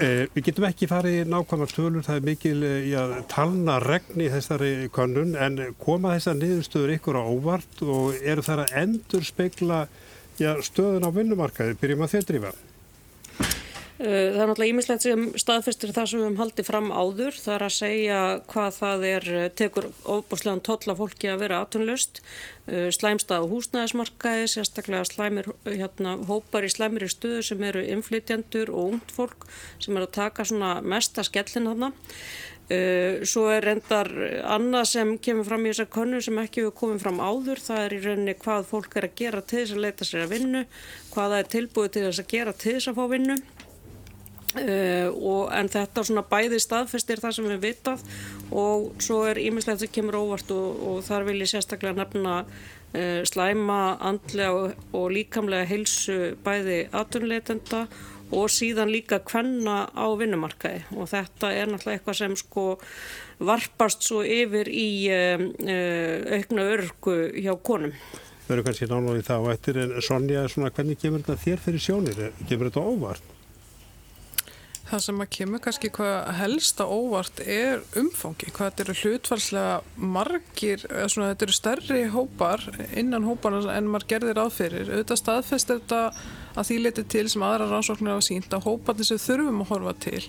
Eh, 0.00 0.24
við 0.32 0.48
getum 0.48 0.64
ekki 0.70 0.88
farið 0.88 1.28
nákvæmlega 1.28 1.76
tölur, 1.76 2.08
það 2.08 2.16
er 2.22 2.26
mikil 2.30 2.64
já, 2.88 3.02
talna 3.28 3.76
regn 3.84 4.24
í 4.24 4.32
þessari 4.32 4.72
konun 4.88 5.36
en 5.36 5.60
koma 5.76 6.16
þessar 6.16 6.40
niðurstöður 6.40 6.96
ykkur 6.96 7.20
á 7.20 7.24
óvart 7.28 7.84
og 7.84 8.16
eru 8.24 8.48
það 8.48 8.64
að 8.64 8.76
endur 8.86 9.28
speikla 9.28 9.84
já, 10.40 10.52
stöðun 10.64 11.06
á 11.06 11.10
vinnumarkaði, 11.14 11.78
byrjum 11.80 12.06
að 12.06 12.16
þeir 12.16 12.30
drífa? 12.30 12.56
Eh, 13.96 14.34
það 14.34 14.42
er 14.42 14.50
náttúrulega 14.50 14.72
ímislegt 14.74 15.04
sem 15.06 15.20
staðfestir 15.40 15.92
það 15.96 16.08
sem 16.10 16.18
við 16.20 16.26
höfum 16.26 16.40
haldið 16.42 16.66
fram 16.68 16.88
áður. 16.92 17.36
Það 17.40 17.54
er 17.54 17.62
að 17.64 17.72
segja 17.72 18.18
hvað 18.52 18.74
það 18.76 19.04
er, 19.10 19.28
eh, 19.32 19.48
tekur 19.56 19.86
óbúslegan 20.04 20.60
tolla 20.68 20.94
fólki 20.98 21.30
að 21.32 21.40
vera 21.40 21.60
atunlust. 21.64 22.20
Eh, 22.68 22.90
slæmstað 22.92 23.40
á 23.40 23.48
húsnæðismarkaði, 23.48 24.44
sérstaklega 24.52 25.04
slæmir, 25.08 25.48
hérna, 25.64 26.18
hópar 26.28 26.68
í 26.68 26.68
slæmiri 26.68 27.08
stuðu 27.08 27.42
sem 27.42 27.62
eru 27.62 27.80
inflytjandur 27.86 28.68
og 28.68 28.92
ungt 28.92 29.10
fólk 29.16 29.48
sem 29.78 29.96
er 29.96 30.02
að 30.04 30.12
taka 30.12 30.44
mesta 30.82 31.22
skellin 31.22 31.64
þarna. 31.64 31.92
Svo 32.66 33.44
er 33.54 33.62
reyndar 33.62 34.08
annað 34.50 34.88
sem 34.90 35.12
kemur 35.22 35.46
fram 35.46 35.66
í 35.66 35.70
þessar 35.70 35.86
konu 35.94 36.18
sem 36.24 36.40
ekki 36.42 36.64
hefur 36.64 36.74
komið 36.80 37.04
fram 37.04 37.20
áður. 37.22 37.60
Það 37.62 37.82
er 37.84 37.94
í 37.94 38.00
rauninni 38.02 38.34
hvað 38.42 38.66
fólk 38.72 38.96
er 38.98 39.06
að 39.06 39.14
gera 39.20 39.42
til 39.42 39.60
þess 39.60 39.76
að 39.76 39.84
leita 39.84 40.08
sér 40.08 40.24
að 40.24 40.32
vinnu, 40.34 40.64
hvað 41.12 41.34
það 41.34 41.38
er 41.38 41.52
tilbúið 41.52 41.92
til 41.94 42.02
þess 42.08 42.24
að 42.24 42.32
gera 42.32 42.56
til 42.64 42.74
þess 42.74 42.90
að 42.90 42.98
fá 42.98 43.06
vinnu. 43.12 43.38
Uh, 44.56 45.10
og, 45.12 45.50
en 45.52 45.68
þetta 45.68 46.00
svona 46.06 46.22
bæði 46.24 46.56
staðfestir 46.62 47.20
það 47.20 47.34
sem 47.36 47.48
við 47.50 47.58
vitað 47.66 48.04
og 48.56 48.86
svo 49.04 49.18
er 49.28 49.40
ímislegt 49.42 49.82
sem 49.82 49.90
kemur 49.92 50.16
óvart 50.22 50.48
og, 50.54 50.78
og 50.80 51.02
þar 51.04 51.26
vil 51.28 51.42
ég 51.42 51.50
sérstaklega 51.50 51.98
nefna 51.98 52.38
uh, 52.46 53.20
slæma 53.28 53.98
andlega 54.00 54.54
og, 54.56 54.86
og 54.96 55.10
líkamlega 55.12 55.68
heilsu 55.68 56.16
bæði 56.46 56.86
atunleitenda 56.96 57.82
og 58.34 58.50
síðan 58.50 58.90
líka 58.90 59.20
kvenna 59.24 59.86
á 59.94 60.06
vinnumarkaði 60.18 60.82
og 60.96 61.10
þetta 61.12 61.52
er 61.54 61.70
náttúrulega 61.70 62.00
eitthvað 62.00 62.18
sem 62.18 62.36
sko 62.40 62.66
varpast 63.46 64.06
svo 64.06 64.22
yfir 64.24 64.70
í 64.72 64.88
uh, 65.12 65.44
aukna 66.38 66.66
örgu 66.74 67.16
hjá 67.36 67.54
konum. 67.62 67.94
Það 68.46 68.56
eru 68.56 68.66
kannski 68.66 68.90
náttúrulega 68.90 69.22
í 69.22 69.28
það 69.30 69.46
og 69.46 69.54
eftir 69.54 69.80
en 69.82 69.96
Sonja, 70.02 70.44
svona, 70.50 70.74
hvernig 70.74 71.00
kemur 71.02 71.22
þetta 71.22 71.42
þér 71.44 71.64
fyrir 71.68 71.86
sjónir? 71.86 72.20
Kemur 72.48 72.70
þetta 72.70 72.86
óvart? 72.86 73.32
Það 74.86 75.00
sem 75.02 75.22
að 75.22 75.30
kemur 75.34 75.60
kannski 75.64 75.88
hvað 75.96 76.28
helsta 76.38 76.84
óvart 76.86 77.40
er 77.42 77.80
umfangi, 77.98 78.52
hvað 78.54 78.68
þetta 78.68 78.84
eru 78.84 78.94
hlutfalslega 79.00 80.04
margir, 80.14 80.84
svona, 81.10 81.32
þetta 81.32 81.46
eru 81.48 81.56
stærri 81.56 82.02
hópar 82.12 82.62
innan 82.94 83.26
hóparna 83.26 83.64
en 83.74 83.90
maður 83.90 84.06
gerðir 84.12 84.38
aðferir. 84.44 84.92
Auðvitað 84.92 85.20
staðfest 85.24 85.72
þetta 85.72 86.00
að 86.54 86.70
því 86.70 86.78
leti 86.84 87.06
til 87.16 87.24
sem 87.32 87.44
aðra 87.48 87.66
rannsóknir 87.72 88.14
hafa 88.14 88.28
sínt 88.28 88.54
að 88.54 88.70
hóparnir 88.70 89.10
sem 89.10 89.20
þurfum 89.26 89.66
að 89.66 89.70
horfa 89.72 89.96
til 90.06 90.22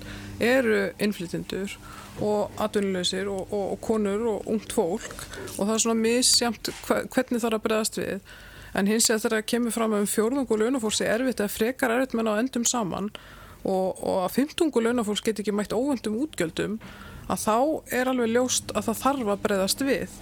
eru 0.49 0.81
innflytjendur 1.05 1.77
og 2.25 2.59
atvinnuleysir 2.65 3.29
og, 3.29 3.53
og, 3.53 3.71
og 3.77 3.81
konur 3.85 4.27
og 4.33 4.51
ungt 4.57 4.73
fólk 4.73 5.17
og 5.53 5.67
það 5.67 5.73
er 5.77 5.85
svona 5.85 6.01
misjamt 6.01 6.73
hvernig 6.87 7.43
það 7.43 7.51
er 7.51 7.61
að 7.61 7.65
bregðast 7.69 8.01
við. 8.01 8.37
En 8.77 8.89
hins 8.89 9.05
vegar 9.07 9.21
þegar 9.21 9.37
það 9.37 9.49
kemur 9.53 9.73
fram 9.77 9.99
um 10.01 10.09
fjórðung 10.09 10.49
og 10.49 10.63
launafórsi 10.63 11.05
erfitt 11.07 11.45
að 11.45 11.53
frekar 11.53 11.93
erfitt 11.93 12.17
menna 12.17 12.33
á 12.33 12.41
endum 12.41 12.65
saman 12.67 13.13
og, 13.67 14.01
og 14.01 14.23
að 14.25 14.41
15 14.47 14.71
launafólks 14.87 15.23
get 15.25 15.43
ekki 15.43 15.55
mætt 15.55 15.75
óvöndum 15.75 16.17
útgjöldum 16.23 16.79
að 17.27 17.43
þá 17.43 17.57
er 17.99 18.11
alveg 18.11 18.33
ljóst 18.33 18.73
að 18.73 18.89
það 18.89 19.01
þarf 19.03 19.31
að 19.33 19.41
breyðast 19.45 19.87
við. 19.87 20.19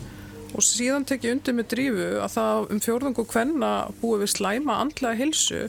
Og 0.55 0.63
síðan 0.63 1.05
tek 1.07 1.25
ég 1.27 1.35
undir 1.35 1.55
með 1.57 1.71
drífu 1.73 2.07
að 2.23 2.31
það 2.37 2.71
um 2.73 2.79
fjórðungu 2.85 3.25
hvenna 3.33 3.73
búið 3.99 4.23
við 4.23 4.33
slæma 4.37 4.79
andlega 4.85 5.19
hilsu 5.19 5.65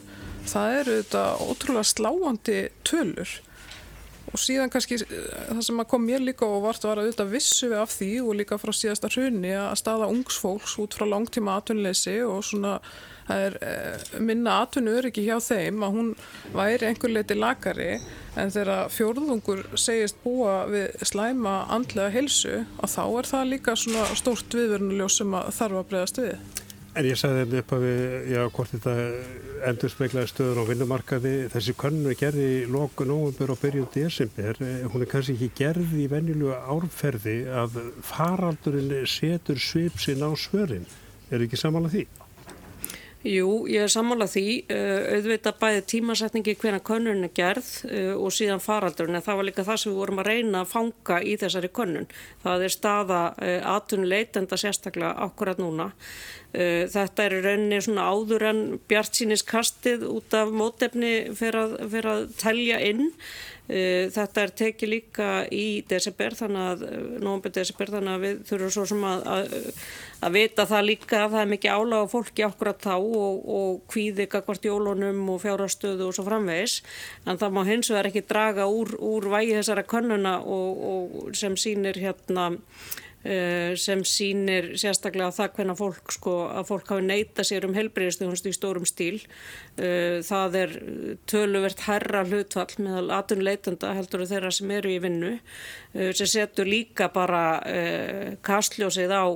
það 0.47 0.79
eru 0.81 0.95
þetta 1.01 1.25
ótrúlega 1.43 1.91
sláandi 1.91 2.61
tölur. 2.87 3.35
Og 4.33 4.41
síðan 4.43 4.71
kannski 4.73 4.99
eh, 5.01 5.27
það 5.49 5.63
sem 5.69 5.83
kom 5.91 6.07
mér 6.07 6.25
líka 6.25 6.47
og 6.49 6.65
vart 6.65 6.85
var 6.85 7.01
að 7.01 7.11
auðvitað 7.11 7.35
vissu 7.35 7.71
við 7.71 7.83
af 7.83 7.93
því 7.95 8.11
og 8.25 8.39
líka 8.41 8.59
frá 8.61 8.73
síðasta 8.75 9.11
hrunni 9.13 9.53
að 9.55 9.77
staða 9.81 10.11
ungsfólks 10.13 10.77
út 10.83 10.97
frá 10.99 11.07
langtíma 11.09 11.59
atvinnleysi 11.61 12.19
og 12.27 12.43
svona 12.47 12.79
það 13.27 13.47
er 13.47 13.57
eh, 13.69 14.05
minna 14.23 14.61
atvinnur 14.65 15.09
ekki 15.09 15.27
hjá 15.27 15.37
þeim 15.43 15.83
að 15.87 15.97
hún 15.99 16.13
væri 16.55 16.91
einhver 16.91 17.15
leiti 17.15 17.39
lagari 17.39 17.89
en 18.37 18.53
þegar 18.55 18.93
fjórðungur 18.93 19.65
segist 19.81 20.21
búa 20.25 20.61
við 20.71 20.95
slæma 21.09 21.65
andlega 21.75 22.13
helsu 22.15 22.63
og 22.77 22.93
þá 22.93 23.03
er 23.07 23.33
það 23.33 23.51
líka 23.55 23.77
svona 23.79 24.07
stórt 24.19 24.55
viðverðnuljós 24.57 25.19
sem 25.23 25.37
að 25.39 25.51
þarf 25.59 25.83
að 25.83 25.91
bregðast 25.91 26.23
við. 26.23 26.63
En 26.97 27.05
ég 27.05 27.19
sagði 27.21 27.43
þeim 27.45 27.59
upp 27.61 27.73
að 27.77 27.83
við, 27.85 28.05
já, 28.33 28.39
hvort 28.57 28.71
þetta 28.73 28.93
endur 29.69 29.93
speiklaði 29.93 30.31
stöður 30.31 30.61
á 30.65 30.69
vinnumarkaði. 30.71 31.33
Þessi 31.53 31.75
könnu 31.77 32.13
er 32.13 32.17
gerði 32.17 32.47
í 32.55 32.63
loku 32.73 33.05
nógumber 33.05 33.53
og 33.53 33.61
byrjum 33.61 33.91
desember. 33.93 34.57
Hún 34.63 35.05
er 35.05 35.11
kannski 35.11 35.37
ekki 35.37 35.51
gerði 35.59 36.07
í 36.07 36.09
vennilu 36.09 36.55
árferði 36.57 37.43
að 37.53 37.77
faraldurinn 38.01 39.05
setur 39.13 39.61
svipsinn 39.61 40.25
á 40.25 40.33
svörin. 40.41 40.89
Er 41.29 41.45
ekki 41.45 41.61
samanlega 41.61 41.99
því? 41.99 42.26
Jú, 43.27 43.65
ég 43.67 43.83
er 43.83 43.91
sammálað 43.91 44.37
því, 44.37 44.45
uh, 44.71 45.07
auðvitað 45.17 45.57
bæði 45.59 45.81
tímasetningi 45.91 46.55
hvena 46.61 46.79
könnun 46.87 47.27
er 47.27 47.33
gerð 47.35 47.71
uh, 47.89 48.13
og 48.23 48.35
síðan 48.35 48.63
faraldurinn 48.63 49.19
en 49.19 49.25
það 49.25 49.41
var 49.41 49.49
líka 49.49 49.65
það 49.67 49.81
sem 49.83 49.93
við 49.93 49.99
vorum 49.99 50.23
að 50.23 50.31
reyna 50.31 50.61
að 50.63 50.71
fanga 50.71 51.19
í 51.27 51.35
þessari 51.41 51.71
könnun. 51.75 52.07
Það 52.45 52.67
er 52.69 52.75
staða 52.77 53.21
uh, 53.35 53.59
atvinnuleitenda 53.75 54.61
sérstaklega 54.61 55.15
akkurat 55.27 55.63
núna. 55.63 55.91
Þetta 56.57 57.25
er 57.27 57.35
rauninni 57.45 57.83
svona 57.85 58.07
áður 58.09 58.45
en 58.49 58.61
bjart 58.89 59.19
síniskastið 59.19 60.07
út 60.09 60.33
af 60.39 60.55
mótefni 60.57 61.11
fyrir 61.37 61.59
að, 61.61 61.75
fyrir 61.93 62.09
að 62.09 62.23
telja 62.41 62.79
inn 62.87 63.11
Eh, 63.11 63.56
þetta 64.15 64.43
er 64.43 64.53
tekið 64.61 64.91
líka 64.93 65.29
í 65.51 65.83
desember 65.91 66.37
þannig 66.39 66.67
að, 66.71 66.83
eh, 66.87 67.07
nógumber 67.19 67.55
desember 67.57 67.91
þannig 67.95 68.13
að 68.13 68.27
við 68.27 68.43
þurfum 68.51 68.75
svo 68.77 68.85
sem 68.87 69.07
að, 69.09 69.25
að, 69.27 69.57
að 70.23 70.37
vita 70.37 70.67
það 70.71 70.87
líka 70.87 71.23
að 71.25 71.33
það 71.33 71.41
er 71.41 71.51
mikið 71.55 71.79
álaga 71.81 72.11
fólki 72.13 72.47
að 72.47 72.77
þá 72.87 72.95
og, 72.97 73.41
og 73.59 73.81
kvíði 73.91 74.29
kakvart 74.31 74.69
jólunum 74.69 75.25
og 75.35 75.41
fjárastöðu 75.43 76.07
og 76.07 76.15
svo 76.15 76.27
framvegis. 76.29 76.83
En 77.27 77.39
það 77.43 77.57
má 77.57 77.65
hins 77.67 77.91
vegar 77.91 78.11
ekki 78.13 78.27
draga 78.29 78.69
úr, 78.71 78.95
úr 79.03 79.27
vægi 79.35 79.59
þessara 79.59 79.83
könnuna 79.83 80.39
og, 80.43 80.87
og 80.93 81.35
sem 81.35 81.59
sínir 81.59 81.99
hérna 81.99 82.53
Eh, 82.55 83.06
sem 83.81 84.03
sínir 84.07 84.69
sérstaklega 84.79 85.33
það 85.35 85.55
hvernig 85.57 85.79
fólk, 85.81 86.13
sko, 86.15 86.35
að 86.53 86.69
fólk 86.69 86.93
hafi 86.93 87.07
neyta 87.07 87.45
sér 87.47 87.67
um 87.67 87.75
helbriðistöðunst 87.75 88.47
í 88.47 88.53
stórum 88.55 88.87
stíl. 88.87 89.19
Eh, 89.77 90.23
það 90.27 90.59
er 90.61 90.77
töluvert 91.31 91.83
herra 91.89 92.23
hlutfall 92.29 92.79
meðal 92.79 93.11
atunleitenda 93.19 93.95
heldur 93.97 94.27
þeirra 94.29 94.53
sem 94.55 94.71
eru 94.77 94.95
í 94.95 95.01
vinnu 95.03 95.35
eh, 95.37 96.13
sem 96.17 96.31
setur 96.37 96.71
líka 96.71 97.11
bara 97.13 97.45
kastljósið 98.47 99.13
á 99.13 99.27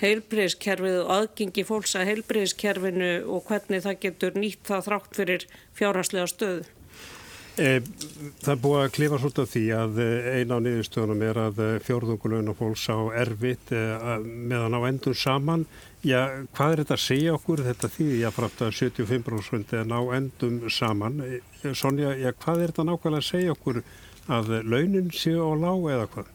heilbriðiskerfið 0.00 0.96
og 1.04 1.12
aðgengi 1.14 1.64
fólks 1.66 1.94
að 1.98 2.08
heilbriðiskerfinu 2.10 3.12
og 3.30 3.44
hvernig 3.48 3.84
það 3.84 4.00
getur 4.06 4.38
nýtt 4.38 4.64
það 4.66 4.88
þrátt 4.88 5.20
fyrir 5.20 5.46
fjárhanslega 5.78 6.30
stöðu. 6.32 6.64
E, 7.54 7.78
það 8.42 8.48
er 8.50 8.60
búið 8.64 8.80
að 8.80 8.92
klifa 8.96 9.18
svolítið 9.22 9.50
því 9.52 9.60
að 9.78 9.98
eh, 10.02 10.28
eina 10.40 10.56
á 10.58 10.64
niðurstöðunum 10.64 11.20
er 11.22 11.38
að 11.38 11.60
eh, 11.62 11.74
fjórðungulun 11.86 12.50
og 12.50 12.56
fólks 12.58 12.88
á 12.90 12.98
erfitt 13.22 13.70
meðan 14.24 14.74
á 14.74 14.80
endur 14.88 15.14
saman. 15.14 15.62
Já, 16.02 16.42
hvað 16.56 16.74
er 16.74 16.82
þetta 16.82 16.96
að 16.98 17.04
segja 17.04 17.36
okkur? 17.38 17.62
Þetta 17.68 17.92
ég 18.00 18.26
að 18.26 18.36
frátt 18.40 18.64
að 18.66 18.74
75% 18.80 19.76
er 19.78 19.86
ná 19.86 19.98
endum 20.18 20.58
saman. 20.66 21.22
Sonja, 21.78 22.16
já, 22.18 22.32
hvað 22.42 22.64
er 22.64 22.74
þetta 22.74 22.88
nákvæmlega 22.90 23.22
að 23.22 23.30
segja 23.30 23.54
okkur 23.54 23.84
að 24.34 24.56
launin 24.66 25.14
séu 25.14 25.46
á 25.46 25.52
lág 25.54 25.92
eða 25.94 26.10
hvað? 26.10 26.33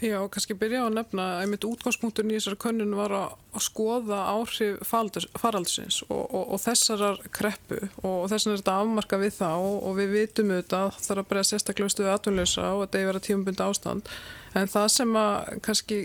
Já, 0.00 0.16
kannski 0.32 0.54
byrja 0.56 0.80
á 0.80 0.88
að 0.88 0.94
nefna 0.96 1.24
að 1.34 1.38
einmitt 1.44 1.64
útgangspunkturinn 1.68 2.30
í 2.32 2.38
þessari 2.38 2.56
könnun 2.62 2.94
var 2.96 3.12
að, 3.12 3.32
að 3.52 3.64
skoða 3.66 4.20
áhrif 4.32 4.78
faraldsins 4.88 5.98
og, 6.06 6.22
og, 6.24 6.44
og 6.54 6.60
þessarar 6.62 7.18
kreppu 7.36 7.82
og 8.00 8.22
þessan 8.32 8.54
er 8.54 8.62
þetta 8.62 8.76
afmarka 8.80 9.18
við 9.20 9.34
þá 9.36 9.50
og, 9.58 9.90
við 9.98 10.14
vitum 10.14 10.54
auðvitað 10.54 10.86
að 10.86 11.02
það 11.04 11.12
er 11.12 11.20
að 11.20 11.26
bregja 11.32 11.48
sérstaklega 11.50 11.92
stuðið 11.92 12.12
aðtunleysa 12.14 12.68
og 12.70 12.80
þetta 12.86 13.00
er 13.00 13.10
verið 13.10 13.26
tímabund 13.26 13.60
ástand. 13.66 14.08
En 14.56 14.70
það 14.72 14.86
sem 14.94 15.12
að 15.20 15.50
kannski 15.66 15.98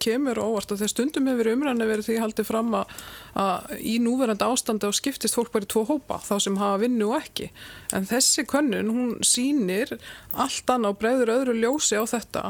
kemur 0.00 0.40
óvart 0.40 0.70
að 0.70 0.84
þegar 0.84 0.92
stundum 0.92 1.30
hefur 1.32 1.50
umræðinu 1.50 1.88
verið 1.90 2.06
því 2.06 2.20
haldið 2.22 2.48
fram 2.48 2.70
að, 2.78 2.94
að 3.42 3.74
í 3.82 3.96
núverandi 4.04 4.46
ástandi 4.46 4.88
á 4.88 4.92
skiptist 4.94 5.36
fólk 5.36 5.50
bara 5.56 5.66
í 5.66 5.72
tvo 5.74 5.82
hópa 5.90 6.20
þá 6.22 6.36
sem 6.46 6.60
hafa 6.62 6.78
vinnu 6.84 7.10
og 7.10 7.18
ekki. 7.18 7.50
En 7.98 8.06
þessi 8.08 8.46
könnun 8.48 8.94
hún 8.94 9.10
sínir 9.26 9.96
allt 10.30 10.70
annað 10.70 10.94
og 10.94 11.02
bregður 11.02 11.34
öðru 11.34 11.58
ljósi 11.58 11.98
á 11.98 12.06
þetta 12.08 12.44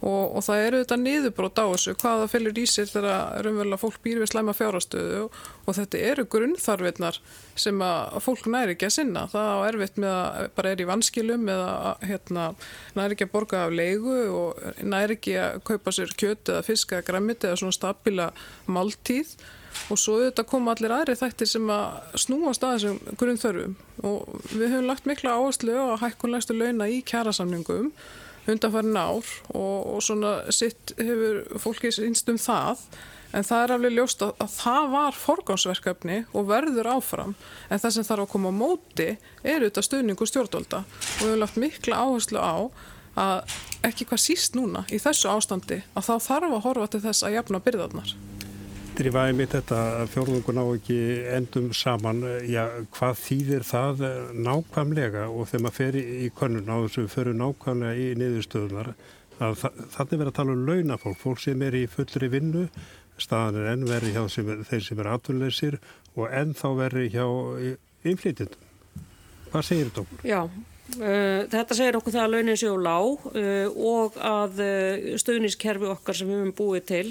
og, 0.00 0.36
og 0.38 0.44
það 0.44 0.62
eru 0.66 0.80
þetta 0.80 0.96
niðurbrót 1.00 1.60
á 1.60 1.66
þessu 1.68 1.94
hvaða 2.00 2.28
fylgur 2.32 2.60
í 2.62 2.64
sér 2.70 2.88
þegar 2.88 3.44
raunverulega 3.44 3.80
fólk 3.82 3.98
býr 4.04 4.22
við 4.22 4.30
slæma 4.32 4.54
fjárastöðu 4.56 5.18
og, 5.26 5.38
og 5.66 5.76
þetta 5.76 6.02
eru 6.10 6.24
grunnþarfinnar 6.32 7.20
sem 7.60 7.84
að 7.84 8.16
fólk 8.24 8.48
næri 8.48 8.76
ekki 8.76 8.88
að 8.88 8.94
sinna. 8.96 9.26
Það 9.28 9.52
á 9.52 9.58
erfitt 9.68 10.00
með 10.00 10.16
að 10.16 10.48
bara 10.56 10.72
er 10.72 10.80
í 10.80 10.88
vanskilum 10.88 11.46
eða 11.52 11.94
hérna, 12.08 12.48
næri 12.96 13.16
ekki 13.16 13.28
að 13.28 13.32
borga 13.34 13.64
af 13.66 13.76
leigu 13.76 14.18
og 14.32 14.80
næri 14.80 15.18
ekki 15.18 15.36
að 15.42 15.60
kaupa 15.68 15.94
sér 15.94 16.16
kjöt 16.16 16.52
eða 16.54 16.66
fisk 16.66 16.96
eða 16.96 17.08
græmit 17.10 17.44
eða 17.44 17.60
svona 17.60 17.76
stabila 17.76 18.30
máltíð. 18.70 19.36
Og 19.92 20.00
svo 20.00 20.16
auðvitað 20.18 20.48
koma 20.50 20.72
allir 20.74 20.92
aðri 20.94 21.14
þættir 21.18 21.46
sem 21.46 21.68
að 21.70 22.16
snúast 22.18 22.64
að 22.66 22.72
þessum 22.74 23.20
grunnþörfum. 23.20 23.76
Og 24.08 24.40
við 24.50 24.66
höfum 24.72 24.88
lagt 24.88 25.06
mikla 25.06 25.36
áherslu 25.38 25.76
á 25.76 26.00
hækkunlegstu 26.00 26.56
launa 26.56 26.88
í 26.90 26.98
kjærasamningum 27.06 27.92
undanfærin 28.48 28.96
ár 28.96 29.30
og, 29.52 29.78
og 29.94 30.04
svona 30.04 30.34
sitt 30.54 30.94
hefur 30.98 31.42
fólkið 31.62 31.96
sínst 31.98 32.30
um 32.32 32.38
það. 32.40 32.84
En 33.30 33.46
það 33.46 33.62
er 33.62 33.72
alveg 33.76 33.92
ljóst 33.94 34.22
að, 34.26 34.32
að 34.42 34.54
það 34.56 34.86
var 34.94 35.18
forgámsverkefni 35.18 36.16
og 36.34 36.48
verður 36.48 36.88
áfram. 36.96 37.36
En 37.70 37.82
það 37.82 37.94
sem 37.96 38.08
þarf 38.08 38.24
að 38.24 38.32
koma 38.32 38.50
á 38.50 38.60
móti 38.60 39.10
er 39.44 39.60
auðvitað 39.60 39.86
stuðningu 39.86 40.26
stjórnvölda 40.26 40.82
og 40.82 41.20
við 41.20 41.28
höfum 41.28 41.44
lagt 41.44 41.60
mikla 41.62 42.00
áherslu 42.02 42.42
á 42.42 42.54
að 43.20 43.54
ekki 43.86 44.08
hvað 44.10 44.24
síst 44.24 44.58
núna 44.58 44.84
í 44.90 44.98
þessu 45.02 45.30
ástandi 45.30 45.80
að 45.94 46.10
þá 46.10 46.14
þarf 46.26 46.50
að 46.56 46.66
horfa 46.66 46.90
til 46.90 47.04
þess 47.06 47.26
að 47.26 47.38
jafna 47.38 47.62
byrðarnar. 47.64 48.14
Drífaði 48.98 49.36
mitt 49.38 49.54
þetta 49.54 49.78
að 50.00 50.10
fjórðungun 50.12 50.60
á 50.60 50.64
ekki 50.74 50.98
endum 51.36 51.70
saman, 51.76 52.20
já, 52.48 52.64
hvað 52.96 53.20
þýðir 53.22 53.64
það 53.64 54.02
nákvæmlega 54.36 55.28
og 55.30 55.48
þegar 55.48 55.64
maður 55.64 55.78
fer 55.78 55.98
í 56.00 56.28
konun 56.36 56.68
á 56.68 56.76
þessu 56.84 57.06
fyrir 57.12 57.38
nákvæmlega 57.38 57.96
í 57.96 58.08
niðurstöðunar 58.20 58.92
að 59.40 59.62
þannig 59.62 60.18
verður 60.18 60.32
að 60.32 60.36
tala 60.36 60.56
um 60.56 60.66
launafólk, 60.68 61.20
fólk 61.20 61.40
sem 61.40 61.62
er 61.64 61.78
í 61.78 61.86
fullri 61.88 62.28
vinnu 62.32 62.66
staðan 63.20 63.60
er 63.60 63.70
enn 63.74 63.86
verið 63.88 64.16
hjá 64.16 64.24
sem, 64.32 64.50
þeir 64.68 64.82
sem 64.84 65.00
er 65.02 65.12
atvinnleysir 65.14 65.78
og 66.16 66.34
enn 66.34 66.52
þá 66.56 66.66
verið 66.78 67.14
hjá 67.14 67.26
innflytjendum. 68.08 68.68
Hvað 69.50 69.66
segir 69.66 69.88
þetta 69.90 70.04
okkur? 70.04 70.26
Já, 70.28 70.40
þetta 70.96 71.76
segir 71.76 71.98
okkur 71.98 72.14
það 72.14 72.24
að 72.24 72.34
launin 72.34 72.58
séu 72.60 72.76
lág 72.80 73.26
uh, 73.30 73.78
og 73.90 74.18
að 74.24 74.62
uh, 74.64 75.08
stöðniskerfi 75.20 75.90
okkar 75.92 76.18
sem 76.18 76.30
við 76.30 76.40
höfum 76.40 76.56
búið 76.58 76.86
til 76.90 77.04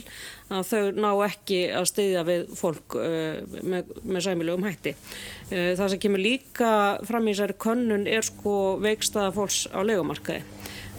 að 0.50 0.72
þau 0.72 0.84
ná 0.98 1.10
ekki 1.28 1.60
að 1.78 1.90
steyðja 1.92 2.26
við 2.26 2.48
fólk 2.58 2.96
með, 2.98 3.92
með 4.02 4.24
sæmilegum 4.26 4.66
hætti. 4.66 4.96
Það 5.52 5.84
sem 5.94 6.02
kemur 6.02 6.24
líka 6.24 6.72
fram 7.06 7.28
í 7.28 7.36
þessari 7.36 7.56
könnun 7.62 8.08
er 8.10 8.26
sko 8.26 8.56
veikstaða 8.82 9.36
fólks 9.36 9.68
á 9.70 9.78
legumarkaði. 9.86 10.42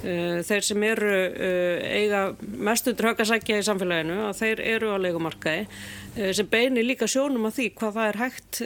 Eh, 0.01 0.41
þeir 0.49 0.65
sem 0.65 0.85
eru 0.89 1.09
eh, 1.13 1.83
eiga 2.01 2.21
mestu 2.41 2.95
draugasækja 2.97 3.59
í 3.61 3.65
samfélaginu 3.67 4.17
að 4.31 4.39
þeir 4.39 4.63
eru 4.71 4.95
á 4.97 5.03
leikumarkaði 5.03 5.67
eh, 5.67 6.31
sem 6.37 6.49
beinir 6.49 6.87
líka 6.87 7.09
sjónum 7.11 7.45
að 7.51 7.59
því 7.59 7.67
hvað 7.77 7.99
það 7.99 8.09
er 8.09 8.21
hægt 8.23 8.61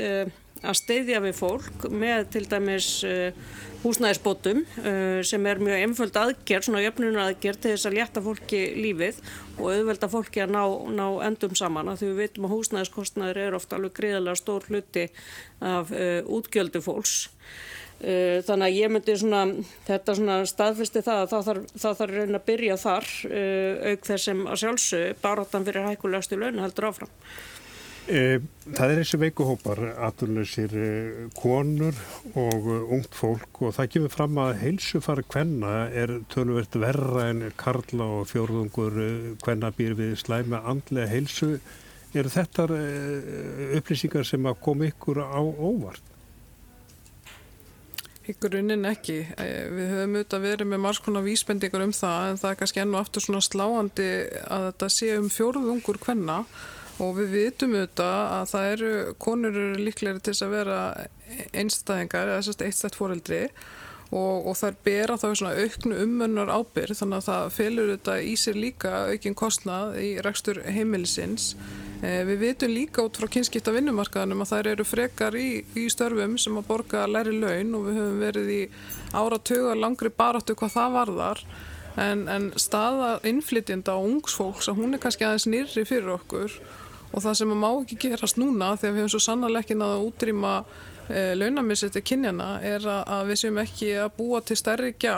að 0.65 0.79
steyðja 0.81 1.21
við 1.25 1.37
fólk 1.39 1.87
með 1.93 2.29
til 2.35 2.45
dæmis 2.51 2.89
húsnæðisbótum 3.85 4.63
sem 5.29 5.47
er 5.51 5.61
mjög 5.61 5.83
einföld 5.85 6.17
aðgerð, 6.17 6.65
svona 6.65 6.81
jöfnunar 6.81 7.27
aðgerð 7.29 7.61
til 7.61 7.75
þess 7.75 7.89
að 7.91 7.97
létta 7.99 8.23
fólki 8.25 8.63
lífið 8.81 9.19
og 9.59 9.67
auðvelda 9.75 10.09
fólki 10.09 10.41
að 10.41 10.55
ná, 10.57 10.63
ná 10.97 11.05
endum 11.29 11.53
saman 11.59 11.93
að 11.93 12.01
því 12.01 12.09
við 12.11 12.23
veitum 12.23 12.49
að 12.49 12.55
húsnæðiskostnaður 12.55 13.43
er 13.45 13.59
ofta 13.59 13.77
alveg 13.77 13.97
gríðarlega 13.99 14.41
stór 14.41 14.69
hluti 14.71 15.07
af 15.75 15.93
útgjöldu 15.93 16.81
fólks 16.85 17.19
Eh, 18.03 18.43
þannig 18.45 18.67
að 18.67 18.77
ég 18.77 18.91
myndi 18.93 19.15
svona, 19.17 19.41
þetta 19.87 20.15
svona 20.19 20.37
staðfesti 20.51 21.01
það 21.07 21.21
að 21.23 21.29
það 21.31 21.45
þarf, 21.49 21.69
það 21.85 21.99
þarf 22.01 22.15
reyna 22.19 22.41
að 22.41 22.47
byrja 22.51 22.77
þar 22.83 23.07
eh, 23.31 23.93
auk 23.93 24.09
þessum 24.09 24.41
að 24.45 24.61
sjálfsög 24.61 25.21
baróttan 25.23 25.67
fyrir 25.69 25.87
hækulegastu 25.89 26.39
laun 26.41 26.61
heldur 26.61 26.89
áfram. 26.91 27.15
Eh, 28.05 28.37
það 28.69 28.91
er 28.91 28.99
þessi 29.01 29.19
veikuhópar, 29.23 29.79
aturlausir 30.05 30.73
konur 31.39 31.97
og 32.37 32.67
ungt 32.93 33.17
fólk 33.17 33.63
og 33.65 33.73
það 33.79 33.89
kemur 33.95 34.13
fram 34.13 34.41
að 34.43 34.59
heilsufar 34.61 35.23
hvenna 35.33 35.87
er 35.89 36.13
tölvert 36.29 36.77
verra 36.77 37.31
en 37.31 37.47
karla 37.57 38.11
og 38.19 38.29
fjórðungur 38.29 39.01
hvenna 39.47 39.73
býr 39.73 39.97
við 39.97 40.19
slæma 40.21 40.61
andlega 40.69 41.09
heilsu. 41.15 41.55
Er 42.13 42.29
þetta 42.29 42.69
upplýsingar 43.81 44.29
sem 44.29 44.53
að 44.53 44.61
koma 44.69 44.91
ykkur 44.93 45.25
á 45.25 45.41
óvart? 45.41 46.13
Í 48.29 48.37
grunninn 48.41 48.85
ekki. 48.89 49.19
Eh, 49.37 49.67
við 49.73 49.91
höfum 49.97 50.15
auðvitað 50.21 50.47
verið 50.51 50.69
með 50.71 50.85
margs 50.85 51.01
konar 51.05 51.25
vísbendingar 51.25 51.89
um 51.89 51.97
það 51.97 52.29
en 52.29 52.39
það 52.45 52.53
er 52.53 52.61
kannski 52.61 52.85
enn 52.85 52.95
og 52.95 53.01
aftur 53.01 53.25
svona 53.25 53.45
sláandi 53.45 54.13
að 54.45 54.71
þetta 54.71 54.89
sé 54.93 55.13
um 55.17 55.29
fjóruðungur 55.33 56.05
hvenna 56.05 56.43
og 57.03 57.17
við 57.19 57.33
vitum 57.35 57.75
auðvitað 57.75 58.19
að 58.35 58.51
það 58.53 58.69
eru, 58.75 58.91
konur 59.19 59.57
eru 59.57 59.81
líklegri 59.81 60.23
til 60.23 60.35
að 60.47 60.53
vera 60.55 60.83
einstæðingar 61.57 62.31
eða 62.31 62.43
þess 62.43 62.55
að 62.55 62.67
eitt 62.69 62.79
stætt 62.79 62.99
fóreldri 62.99 63.41
og, 64.15 64.47
og 64.47 64.55
þær 64.59 64.77
bera 64.87 65.17
þá 65.19 65.27
svona 65.33 65.55
auknu 65.59 65.99
umönnar 66.05 66.53
ábyrð 66.53 67.01
þannig 67.01 67.19
að 67.19 67.29
það 67.29 67.49
felur 67.57 67.91
auðvitað 67.91 68.29
í 68.29 68.37
sér 68.39 68.61
líka 68.61 68.93
aukinn 69.11 69.39
kostnað 69.39 69.99
í 70.03 70.13
rekstur 70.23 70.61
heimilisins. 70.63 71.55
Eh, 72.05 72.23
við 72.29 72.41
vitum 72.45 72.75
líka 72.75 73.05
út 73.07 73.19
frá 73.19 73.27
kynskipta 73.33 73.75
vinnumarkaðanum 73.75 74.45
að 74.45 74.53
þær 74.53 74.71
eru 74.75 74.87
frekar 74.87 75.39
í, 75.39 75.65
í 75.75 75.87
störfum 75.91 76.39
sem 76.39 76.59
að 76.61 76.69
borga 76.69 77.07
læri 77.11 77.35
laun 77.39 77.75
og 77.79 77.89
við 77.89 78.01
höfum 78.01 78.23
verið 78.23 78.51
í 78.55 78.63
áratöga 79.15 79.77
langri 79.79 80.13
baráttu 80.15 80.57
hvað 80.59 80.77
það 80.77 80.99
varðar. 81.01 81.45
En, 81.95 82.25
en 82.27 82.49
staða 82.59 83.21
innflytjenda 83.23 83.95
og 83.95 84.09
ungsfólks 84.17 84.67
að 84.71 84.81
hún 84.81 84.97
er 84.97 85.03
kannski 85.03 85.27
aðeins 85.27 85.47
nýrri 85.47 85.85
fyrir 85.87 86.17
okkur 86.17 86.57
og 87.15 87.23
það 87.23 87.39
sem 87.39 87.55
að 87.55 87.63
má 87.63 87.71
ekki 87.71 88.01
gerast 88.09 88.41
núna 88.41 88.75
þegar 88.75 88.97
við 88.97 89.03
höfum 89.05 89.15
svo 89.15 89.23
sannarlega 89.23 89.65
ekki 89.65 89.79
náða 89.79 89.97
að 90.01 90.05
útrýma 90.09 90.53
e, 91.07 91.23
launamisetti 91.39 92.03
kynjana 92.11 92.51
er 92.67 92.83
að, 92.83 93.03
að 93.17 93.31
við 93.31 93.41
séum 93.45 93.63
ekki 93.63 93.91
að 94.03 94.13
búa 94.19 94.43
til 94.43 94.59
stærri 94.59 94.93
gjá 94.99 95.17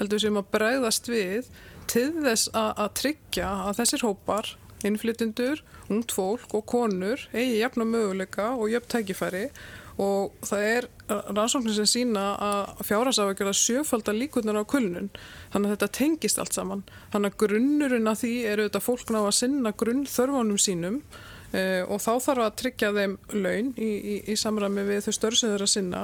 heldur 0.00 0.18
við 0.18 0.26
séum 0.26 0.40
að 0.42 0.52
bregðast 0.58 1.10
við 1.12 1.50
til 1.86 2.08
þess 2.18 2.50
að, 2.50 2.70
að 2.82 2.94
tryggja 3.00 3.50
að 3.70 3.76
þessir 3.80 4.06
hópar 4.08 4.56
innflytjendur, 4.84 5.62
ungt 5.92 6.12
fólk 6.14 6.54
og 6.56 6.66
konur 6.68 7.26
eigi 7.32 7.60
jafna 7.60 7.86
möguleika 7.88 8.52
og 8.56 8.70
jöfn 8.72 8.92
tækifæri. 8.96 9.48
Og 9.96 10.34
það 10.44 10.64
er 10.68 10.86
rannsóknir 11.08 11.72
sem 11.78 11.86
sína 11.88 12.24
að 12.42 12.82
fjárhásafækjara 12.84 13.54
sjöfaldar 13.56 14.18
líkunar 14.18 14.58
á 14.60 14.64
kulnun. 14.68 15.08
Þannig 15.54 15.70
að 15.70 15.72
þetta 15.72 15.88
tengist 15.96 16.40
allt 16.42 16.56
saman. 16.56 16.82
Þannig 17.14 17.32
að 17.32 17.38
grunnurinn 17.44 18.10
að 18.10 18.20
því 18.24 18.34
eru 18.50 18.66
þetta 18.68 18.84
fólk 18.84 19.14
ná 19.14 19.22
að 19.22 19.38
sinna 19.38 19.72
grunn 19.72 20.04
þörfunum 20.04 20.60
sínum. 20.60 21.00
eh, 21.00 21.35
og 21.86 22.00
þá 22.02 22.10
þarf 22.24 22.42
að 22.46 22.56
tryggja 22.60 22.90
þeim 22.96 23.14
laun 23.36 23.70
í, 23.76 23.92
í, 23.96 24.16
í 24.32 24.34
samræmi 24.38 24.84
við 24.88 25.06
þau 25.06 25.14
störð 25.16 25.40
sem 25.40 25.54
þeir 25.54 25.64
að 25.66 25.72
sinna. 25.72 26.02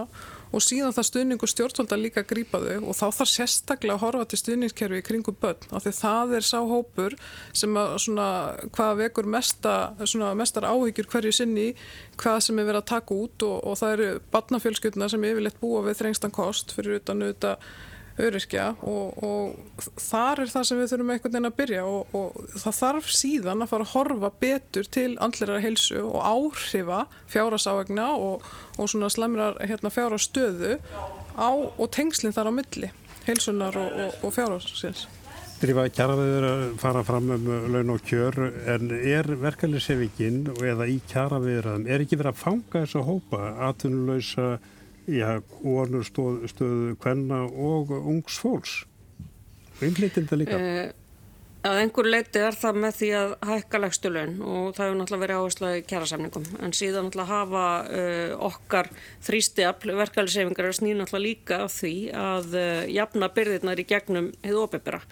Og 0.53 0.61
síðan 0.61 0.93
það 0.93 1.07
stuðningu 1.09 1.49
stjórnvalda 1.49 1.97
líka 1.97 2.25
grípa 2.29 2.61
þau 2.61 2.89
og 2.91 2.97
þá 2.99 3.05
þarf 3.19 3.31
sérstaklega 3.33 3.95
að 3.97 4.03
horfa 4.03 4.27
til 4.29 4.41
stuðningskerfi 4.43 5.01
í 5.01 5.07
kringum 5.07 5.39
börn 5.41 5.71
af 5.73 5.87
því 5.87 5.93
það 5.97 6.35
er 6.37 6.49
sá 6.49 6.59
hópur 6.61 7.17
sem 7.57 7.79
að 7.81 7.95
svona 8.05 8.27
hvað 8.77 8.99
vekur 9.01 9.31
mesta, 9.33 9.77
svona 10.05 10.35
mestar 10.37 10.69
áhyggjur 10.69 11.09
hverju 11.15 11.33
sinni 11.39 11.71
hvað 12.21 12.43
sem 12.49 12.61
er 12.61 12.69
verið 12.69 12.83
að 12.83 12.91
taka 12.93 13.17
út 13.17 13.47
og, 13.49 13.57
og 13.65 13.81
það 13.81 13.97
eru 13.97 14.11
barnafjölskylduna 14.37 15.09
sem 15.09 15.25
yfirleitt 15.31 15.63
búa 15.63 15.87
við 15.89 16.03
þrengstan 16.03 16.37
kost 16.37 16.77
fyrir 16.77 17.01
utan 17.01 17.25
auðvitað 17.25 17.73
öryrkja 18.21 18.67
og, 18.83 19.23
og 19.25 19.87
þar 20.01 20.45
er 20.45 20.53
það 20.53 20.67
sem 20.69 20.81
við 20.81 20.91
þurfum 20.93 21.13
einhvern 21.15 21.33
veginn 21.33 21.51
að 21.51 21.57
byrja 21.61 21.85
og, 21.89 22.17
og 22.19 22.59
það 22.65 22.79
þarf 22.81 23.13
síðan 23.17 23.65
að 23.65 23.73
fara 23.73 23.87
að 23.87 23.95
horfa 23.95 24.33
betur 24.43 24.91
til 24.99 25.09
andlera 25.25 25.63
helsu 25.65 26.03
og 26.05 26.19
áhrifa 26.21 27.01
fjárasávegna 27.33 28.11
og, 28.19 28.45
og 28.77 28.93
svona 28.93 29.11
slemrar 29.13 29.57
hérna, 29.63 29.93
fjárastöðu 29.93 30.77
á 31.39 31.51
og 31.53 31.89
tengslinn 31.95 32.37
þar 32.37 32.53
á 32.53 32.59
milli 32.61 32.93
helsunar 33.27 33.77
og 33.79 34.31
fjárasins. 34.35 35.07
Drífa 35.63 35.85
kjaraviður 35.95 36.45
að 36.49 36.63
fara 36.83 37.05
fram 37.07 37.29
um 37.37 37.45
laun 37.71 37.93
og 37.95 38.03
kjör 38.03 38.35
en 38.73 38.91
er 38.99 39.29
verkefnisefingin 39.39 40.49
eða 40.59 40.89
í 40.91 40.97
kjaraviðraðum 41.13 41.87
er 41.87 42.03
ekki 42.03 42.19
verið 42.19 42.33
að 42.33 42.41
fanga 42.41 42.83
þess 42.83 42.99
að 42.99 43.07
hópa 43.07 43.53
atvinnulöysa 43.69 44.49
já, 45.07 45.41
konur 45.63 46.05
stöðu, 46.07 46.97
kvenna 47.03 47.43
og 47.49 47.91
ungs 47.99 48.39
fólks. 48.39 48.83
Innlýtinda 49.83 50.39
líka. 50.39 50.59
Eh, 50.59 50.93
Að 51.63 51.77
einhver 51.79 52.09
leiti 52.11 52.41
er 52.43 52.57
það 52.59 52.79
með 52.83 52.97
því 52.97 53.09
að 53.15 53.33
hækka 53.47 53.81
legstu 53.85 54.11
laun 54.11 54.33
og 54.43 54.73
það 54.75 54.89
hefur 54.89 54.97
náttúrulega 54.99 55.23
verið 55.23 55.43
áherslu 55.43 55.69
í 55.71 55.85
kjærasamningum 55.93 56.49
en 56.59 56.75
síðan 56.75 57.07
náttúrulega 57.07 57.37
hafa 57.37 57.67
uh, 57.87 58.33
okkar 58.49 58.91
þrýstiafl 59.23 59.95
verkefælisefingar 60.01 60.71
er 60.73 60.79
snýð 60.81 60.99
náttúrulega 60.99 61.29
líka 61.29 61.61
af 61.69 61.77
því 61.77 61.95
að 62.19 62.59
uh, 62.59 62.83
jafna 62.91 63.31
byrðirnar 63.37 63.79
í 63.79 63.87
gegnum 63.95 64.33
hefðu 64.43 64.67
óbebera 64.67 65.05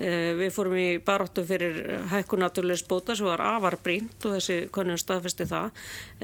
Eh, 0.00 0.32
við 0.32 0.48
fórum 0.54 0.78
í 0.80 0.86
baróttu 1.04 1.42
fyrir 1.44 1.74
hækkunaturleis 2.08 2.80
bóta 2.88 3.12
sem 3.16 3.26
var 3.28 3.42
afar 3.44 3.76
brínt 3.84 4.24
og 4.24 4.38
þessi 4.38 4.54
konun 4.72 4.96
staðfesti 5.00 5.44
það. 5.50 5.74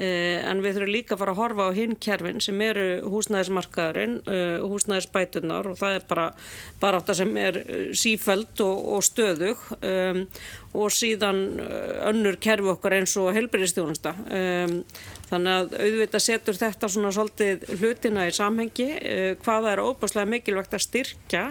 Eh, 0.01 0.41
en 0.49 0.63
við 0.65 0.79
þurfum 0.79 0.93
líka 0.95 1.13
að 1.13 1.21
fara 1.21 1.35
að 1.35 1.41
horfa 1.43 1.67
á 1.69 1.77
hinn 1.77 1.93
kerfin 2.01 2.41
sem 2.41 2.61
eru 2.65 2.87
húsnæðismarkaðurinn, 3.05 4.15
eh, 4.25 4.57
húsnæðisbætunar 4.65 5.69
og 5.69 5.77
það 5.77 5.99
er 5.99 6.07
bara 6.09 6.25
barótta 6.81 7.13
sem 7.13 7.37
er 7.37 7.61
sífæld 7.93 8.65
og, 8.65 8.81
og 8.97 9.05
stöðug 9.05 9.61
um, 9.81 10.27
og 10.77 10.93
síðan 10.93 11.43
önnur 12.07 12.37
kerfi 12.41 12.69
okkar 12.75 12.99
eins 12.99 13.15
og 13.19 13.31
helbyrjastjónasta. 13.35 14.13
Um, 14.29 14.81
Þannig 15.27 15.51
að 15.51 15.73
auðvitað 15.81 16.23
setur 16.23 16.55
þetta 16.55 16.89
svona 16.91 17.09
svolítið 17.11 17.65
hlutina 17.81 18.27
í 18.29 18.35
samhengi 18.35 18.85
eh, 18.95 19.33
hvaða 19.43 19.73
er 19.73 19.81
óbáslega 19.83 20.29
mikilvægt 20.31 20.77
að 20.77 20.85
styrkja 20.85 21.43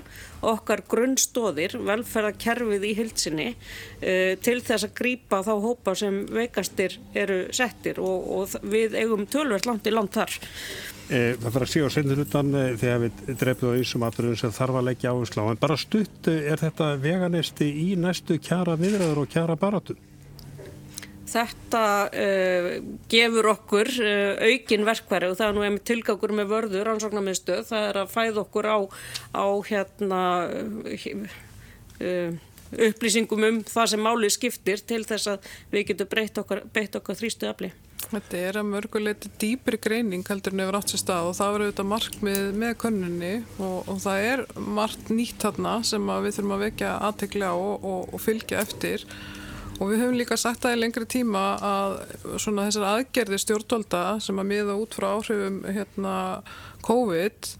okkar 0.46 0.80
grunnstóðir, 0.88 1.76
velferðarkerfið 1.84 2.88
í 2.88 2.94
hildsinni 2.96 3.50
eh, 3.52 4.32
til 4.40 4.62
þess 4.64 4.88
að 4.88 4.96
grýpa 4.96 5.42
þá 5.44 5.52
hópa 5.60 5.96
sem 5.98 6.22
veikastir 6.32 6.96
eru 7.12 7.42
settir 7.56 8.00
og, 8.00 8.28
og 8.38 8.58
við 8.64 8.96
eigum 8.96 9.28
tölvert 9.28 9.68
langt 9.68 9.88
í 9.88 9.92
land 9.92 10.14
þar. 10.16 10.40
Eh, 11.06 11.36
það 11.36 11.52
fyrir 11.52 11.66
að 11.66 11.72
sé 11.74 11.84
á 11.84 11.88
sendur 11.92 12.24
utan 12.24 12.56
þegar 12.80 13.02
við 13.04 13.20
drefum 13.42 13.76
á 13.76 13.76
einsum 13.76 14.06
aðröðum 14.08 14.40
sem 14.40 14.56
þarf 14.56 14.80
að 14.80 14.88
leggja 14.88 15.12
áherslu 15.12 15.44
á. 15.44 15.52
En 15.52 15.60
bara 15.60 15.76
stutt 15.78 16.32
er 16.32 16.64
þetta 16.64 16.94
veganesti 17.04 17.68
í 17.84 17.90
næstu 18.00 18.40
kjara 18.40 18.80
viðræður 18.80 19.15
og 19.22 19.30
kjara 19.32 19.56
baratum? 19.58 19.98
Þetta 21.26 21.84
uh, 22.06 22.68
gefur 23.10 23.50
okkur 23.50 23.90
uh, 23.98 24.44
aukin 24.46 24.86
verkværi 24.86 25.30
og 25.30 25.38
það 25.38 25.48
er 25.48 25.56
nú 25.56 25.64
einmitt 25.66 25.86
tilgangur 25.88 26.34
með 26.38 26.52
vörður 26.52 26.92
ansóknarmiðstöð, 26.94 27.64
það 27.70 27.88
er 27.88 28.00
að 28.02 28.12
fæða 28.12 28.42
okkur 28.44 28.68
á, 28.70 28.78
á 29.34 29.46
hérna, 29.66 30.20
uh, 31.98 32.30
upplýsingum 32.90 33.48
um 33.50 33.58
það 33.66 33.90
sem 33.92 34.06
máli 34.06 34.30
skiptir 34.32 34.86
til 34.86 35.02
þess 35.08 35.34
að 35.34 35.50
við 35.74 35.90
getum 35.90 36.12
breytt 36.14 36.40
okkar, 36.42 36.62
okkar 36.70 37.18
þrýstu 37.18 37.50
afli. 37.50 37.72
Þetta 38.06 38.38
er 38.38 38.56
að 38.60 38.68
mörguleiti 38.70 39.30
dýpri 39.40 39.78
greining 39.82 40.22
heldur 40.28 40.54
en 40.54 40.62
yfir 40.62 40.76
átt 40.78 40.92
sér 40.92 41.00
stað 41.02 41.30
og 41.30 41.34
það 41.38 41.54
verður 41.54 41.66
auðvitað 41.66 41.88
markmið 41.92 42.44
með 42.62 42.76
könnunni 42.82 43.32
og, 43.56 43.78
og 43.90 43.98
það 44.04 44.26
er 44.28 44.42
margt 44.76 45.10
nýtt 45.10 45.42
þarna 45.42 45.72
sem 45.88 46.12
við 46.12 46.36
þurfum 46.36 46.54
að 46.56 46.62
vekja 46.68 46.92
aðtegla 47.08 47.50
og, 47.58 47.74
og, 47.90 48.14
og 48.14 48.22
fylgja 48.22 48.62
eftir. 48.62 49.06
Og 49.76 49.90
við 49.90 50.00
höfum 50.04 50.16
líka 50.16 50.38
sagt 50.40 50.62
það 50.62 50.76
í 50.76 50.80
lengri 50.80 51.08
tíma 51.16 51.42
að 51.60 51.96
svona 52.40 52.68
þessar 52.68 52.86
aðgerði 52.94 53.40
stjórnvalda 53.42 54.04
sem 54.24 54.40
að 54.40 54.48
miða 54.54 54.78
út 54.80 54.96
frá 54.96 55.10
áhrifum 55.10 55.58
hérna 55.66 56.14
COVID 56.86 57.50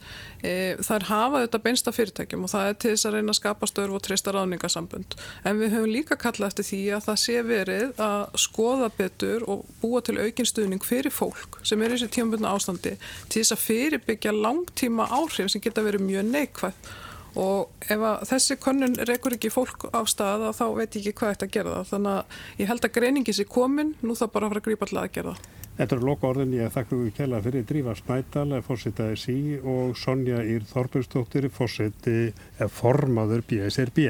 þær 0.87 1.07
hafa 1.11 1.43
þetta 1.45 1.61
beinsta 1.65 1.95
fyrirtækjum 1.95 2.47
og 2.47 2.53
það 2.53 2.69
er 2.71 2.77
til 2.83 2.93
þess 2.93 3.09
að 3.09 3.17
reyna 3.17 3.35
að 3.35 3.39
skapa 3.41 3.71
störf 3.71 3.97
og 3.97 4.05
treysta 4.07 4.35
ráðningasambund. 4.37 5.17
En 5.45 5.61
við 5.61 5.75
höfum 5.77 5.93
líka 5.93 6.19
kallað 6.21 6.53
eftir 6.53 6.69
því 6.71 6.83
að 6.97 7.07
það 7.09 7.19
sé 7.25 7.43
verið 7.47 8.05
að 8.07 8.39
skoða 8.47 8.91
betur 8.99 9.47
og 9.51 9.65
búa 9.83 10.03
til 10.07 10.19
aukinstuðning 10.21 10.85
fyrir 10.87 11.15
fólk 11.15 11.61
sem 11.67 11.83
er 11.83 11.95
í 11.95 11.99
þessi 11.99 12.13
tímabundna 12.19 12.55
ástandi 12.57 12.95
til 13.31 13.43
þess 13.43 13.57
að 13.57 13.65
fyrirbyggja 13.65 14.37
langtíma 14.37 15.09
áhrif 15.11 15.51
sem 15.53 15.65
geta 15.65 15.85
verið 15.87 16.07
mjög 16.07 16.31
neikvæð 16.31 16.95
og 17.37 17.91
ef 17.93 18.03
þessi 18.31 18.57
könnun 18.61 18.97
rekur 19.09 19.37
ekki 19.37 19.53
fólk 19.53 19.89
á 19.93 20.01
stað 20.09 20.49
þá 20.57 20.65
veit 20.79 20.97
ég 20.97 21.11
ekki 21.11 21.19
hvað 21.21 21.37
þetta 21.37 21.65
það 21.69 21.91
þannig 21.93 22.13
að 22.17 22.63
ég 22.63 22.73
held 22.73 22.89
að 22.89 22.97
greiningi 22.97 23.37
sé 23.37 23.45
komin 23.45 23.95
nú 24.01 24.17
það 24.17 24.33
bara 24.33 24.49
að 24.49 24.55
fara 24.55 24.63
að 24.63 24.69
grípa 24.71 24.89
alltaf 24.89 25.05
að 25.05 25.15
gera 25.19 25.37
það 25.37 25.65
Þetta 25.77 25.93
eru 25.93 26.07
loka 26.09 26.29
orðin 26.31 26.55
ég 26.57 26.71
þakka 26.73 26.97
við 26.97 27.09
kella 27.19 27.39
fyrir 27.45 27.65
Drífa 27.69 27.93
Snædal, 27.99 28.63
fórsetaði 28.65 29.17
sí 29.21 29.35
og 29.61 29.91
Sonja 30.01 30.39
Ír 30.41 30.63
Þorburstóttir, 30.71 31.51
fórseti 31.53 32.31
formaður 32.73 33.45
BSRB. 33.45 34.07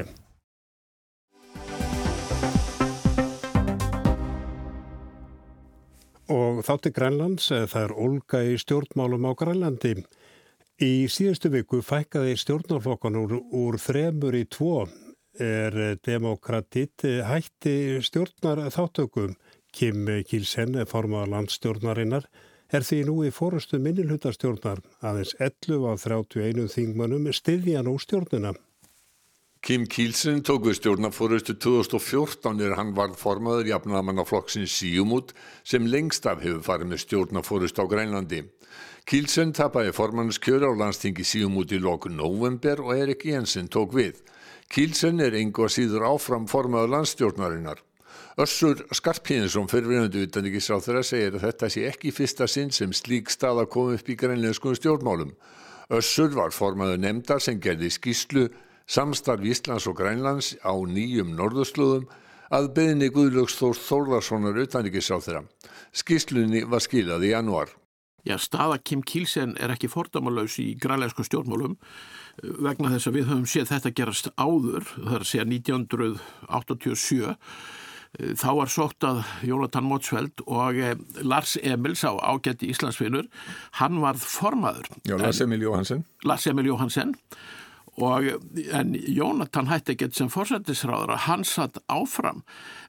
Og 6.30 6.62
þátti 6.66 6.94
Grænlands, 6.94 7.50
eh, 7.50 7.66
það 7.66 7.82
er 7.82 7.96
Olga 7.98 8.44
í 8.46 8.54
stjórnmálum 8.62 9.26
á 9.26 9.32
Grænlandi. 9.34 10.06
Í 10.76 11.06
síðustu 11.08 11.48
viku 11.48 11.78
fækkaði 11.80 12.34
stjórnarflokkan 12.36 13.14
úr, 13.16 13.30
úr 13.40 13.78
þremur 13.80 14.34
í 14.36 14.42
tvo 14.44 14.82
er 15.40 15.72
eh, 15.72 15.94
demokratitt 16.04 17.06
hætti 17.24 17.96
stjórnar 18.04 18.60
þáttökum. 18.74 19.38
Kim 19.72 20.04
Kielsen, 20.28 20.76
formaða 20.88 21.30
landstjórnarinnar, 21.32 22.28
er 22.68 22.84
því 22.84 23.00
nú 23.08 23.16
í 23.24 23.32
fórustu 23.32 23.80
minnilhutastjórnar 23.80 24.82
aðeins 25.00 25.32
11 25.40 25.88
af 25.88 26.04
31 26.04 26.68
þingmannum 26.72 27.32
styðja 27.32 27.80
nú 27.84 27.96
stjórnina. 28.00 28.52
Kim 29.66 29.83
Kielsen 29.90 30.44
tók 30.46 30.68
við 30.68 30.76
stjórnarfórustu 30.79 31.57
2014 31.59 32.61
er 32.62 32.76
hann 32.79 32.92
varð 32.94 33.16
formaður 33.18 33.66
jafnamannaflokksins 33.72 34.70
Síumút 34.79 35.33
sem 35.66 35.88
lengst 35.90 36.29
af 36.31 36.44
hefur 36.44 36.61
farið 36.62 36.92
með 36.92 37.00
stjórnarfórustu 37.02 37.83
á 37.83 37.90
Grænlandi. 37.90 38.44
Kielsen 39.11 39.50
tapaði 39.59 39.90
formannskjöru 39.96 40.70
á 40.70 40.72
landstingi 40.79 41.26
Síumút 41.26 41.74
í 41.74 41.81
lokun 41.83 42.14
november 42.14 42.79
og 42.85 42.92
Erik 42.94 43.26
Jensen 43.26 43.66
tók 43.66 43.96
við. 43.98 44.20
Kielsen 44.70 45.18
er 45.18 45.35
einhvað 45.35 45.74
síður 45.74 46.07
áfram 46.12 46.46
formaður 46.46 46.92
landstjórnarinnar. 46.94 47.83
Össur 48.38 48.85
Skarpínsson 48.94 49.66
fyrirverðandi 49.66 50.29
utanrikiðsráþurra 50.29 51.02
segir 51.02 51.40
að 51.40 51.48
þetta 51.48 51.72
sé 51.74 51.88
ekki 51.90 52.14
fyrsta 52.14 52.46
sinn 52.46 52.70
sem 52.70 52.94
slík 52.94 53.35
staða 53.35 53.66
kom 53.66 53.90
upp 53.98 54.14
í 54.14 54.14
grænleinskum 54.14 54.79
stjórnmálum. 54.79 55.35
Össur 55.90 56.31
var 56.38 56.55
formaður 56.55 57.02
nefndar 57.02 57.42
sem 57.42 57.59
gerði 57.59 57.90
skýslu 57.90 58.46
samstarf 58.87 59.44
Íslands 59.44 59.87
og 59.90 59.99
Grænlands 59.99 60.55
á 60.62 60.72
nýjum 60.72 61.35
norðurslóðum 61.38 62.07
að 62.55 62.68
beðinni 62.77 63.09
Guðlöks 63.14 63.57
Þór 63.59 63.81
Þórðarssonar 63.83 64.61
utanrikiðsráþurra. 64.62 65.42
Skýslunni 65.96 66.62
var 66.70 66.85
skilað 66.85 67.27
í 67.27 67.33
januar. 67.33 67.72
Já, 68.27 68.37
staða 68.42 68.79
Kim 68.83 69.03
Kielsen 69.07 69.55
er 69.62 69.70
ekki 69.75 69.90
fordamalauðs 69.90 70.59
í 70.62 70.72
grænleinskum 70.83 71.27
stjórnmálum 71.27 71.77
vegna 72.42 72.90
þess 72.92 73.09
að 73.09 73.18
við 73.18 73.29
höfum 73.31 73.49
séð 73.49 73.70
þetta 73.70 73.92
gerast 73.96 74.31
áður, 74.35 74.87
það 74.94 75.12
er 75.14 75.25
að 75.25 75.29
segja 75.31 75.46
1987 75.51 77.37
Þá 78.16 78.49
var 78.57 78.70
sótt 78.72 79.05
að 79.05 79.18
Jónatan 79.44 79.85
Mótsveld 79.85 80.40
og 80.46 80.79
eh, 80.81 80.94
Lars 81.27 81.57
Emil 81.61 81.92
sá 81.99 82.14
ágætti 82.16 82.70
Íslandsfinnur, 82.72 83.27
hann 83.77 83.99
varð 84.01 84.25
formaður. 84.25 84.88
Já, 85.05 85.18
Lars 85.20 85.42
Emil 85.44 85.61
Jóhansen. 85.66 86.07
Lars 86.25 86.46
Emil 86.49 86.70
Jóhansen 86.70 87.12
og 87.96 88.26
en 88.76 88.92
Jónatan 88.94 89.70
hætti 89.70 89.94
ekkert 89.94 90.16
sem 90.16 90.28
fórsættisráður 90.32 91.14
að 91.14 91.24
hann 91.26 91.44
satt 91.48 91.78
áfram 91.88 92.42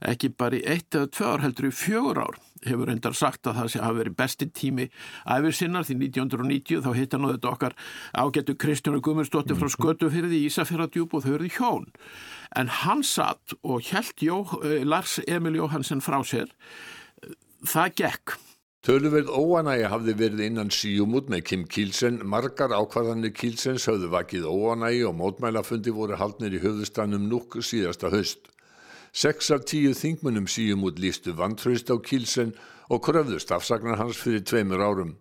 ekki 0.04 0.34
bara 0.36 0.60
í 0.60 0.65
eitt 0.67 0.96
eða 0.96 1.12
tvö 1.15 1.30
ár 1.32 1.43
heldur 1.46 1.70
í 1.70 1.74
fjögur 1.76 2.22
ár. 2.26 2.39
Hefur 2.65 2.89
endar 2.91 3.15
sagt 3.15 3.48
að 3.48 3.60
það 3.60 3.70
sé 3.72 3.82
hafi 3.84 4.00
verið 4.02 4.17
besti 4.17 4.48
tími 4.50 4.88
æfir 5.30 5.56
sinnar 5.56 5.86
því 5.88 5.98
1990 6.10 6.84
þá 6.84 6.89
hitt 6.98 7.13
hann 7.15 7.28
á 7.30 7.32
þetta 7.34 7.52
okkar 7.54 7.78
ágættu 8.17 8.58
Kristjánu 8.60 9.02
Guðmundsdóttir 9.06 9.60
frá 9.60 9.72
Skötufyrði 9.72 10.41
í 10.41 10.50
Ísafjörðardjúb 10.50 11.13
og 11.13 11.24
þau 11.24 11.32
verði 11.36 11.54
hjón. 11.56 11.88
En 12.58 12.74
hann 12.82 13.06
satt 13.06 13.56
og 13.62 13.86
held 13.91 14.26
Jó, 14.26 14.41
eh, 14.63 14.84
Lars 14.84 15.20
Emil 15.28 15.60
Jóhansen 15.62 16.02
frá 16.02 16.20
sér. 16.26 16.52
Það 17.63 17.96
gekk 18.02 18.38
Töluverð 18.88 19.28
óanægi 19.36 19.88
hafði 19.91 20.13
verið 20.15 20.41
innan 20.45 20.69
síumút 20.71 21.26
með 21.28 21.41
Kim 21.50 21.63
Kielsen, 21.67 22.21
margar 22.23 22.71
ákvarðanir 22.71 23.34
Kielsens 23.36 23.84
höfðu 23.89 24.08
vakið 24.13 24.45
óanægi 24.47 25.02
og 25.10 25.17
mótmælafundi 25.19 25.91
voru 25.91 26.15
haldnir 26.15 26.56
í 26.56 26.62
höfðustannum 26.63 27.26
núk 27.28 27.58
síðasta 27.67 28.08
höst. 28.13 28.47
Seks 29.12 29.52
af 29.52 29.65
tíu 29.67 29.91
þingmunum 29.91 30.47
síumút 30.47 31.02
lístu 31.04 31.34
vantraust 31.36 31.91
á 31.91 32.00
Kielsen 32.00 32.54
og 32.88 33.04
kröfðust 33.10 33.52
afsagnar 33.52 34.00
hans 34.00 34.21
fyrir 34.23 34.47
tveimur 34.47 34.80
árum. 34.80 35.12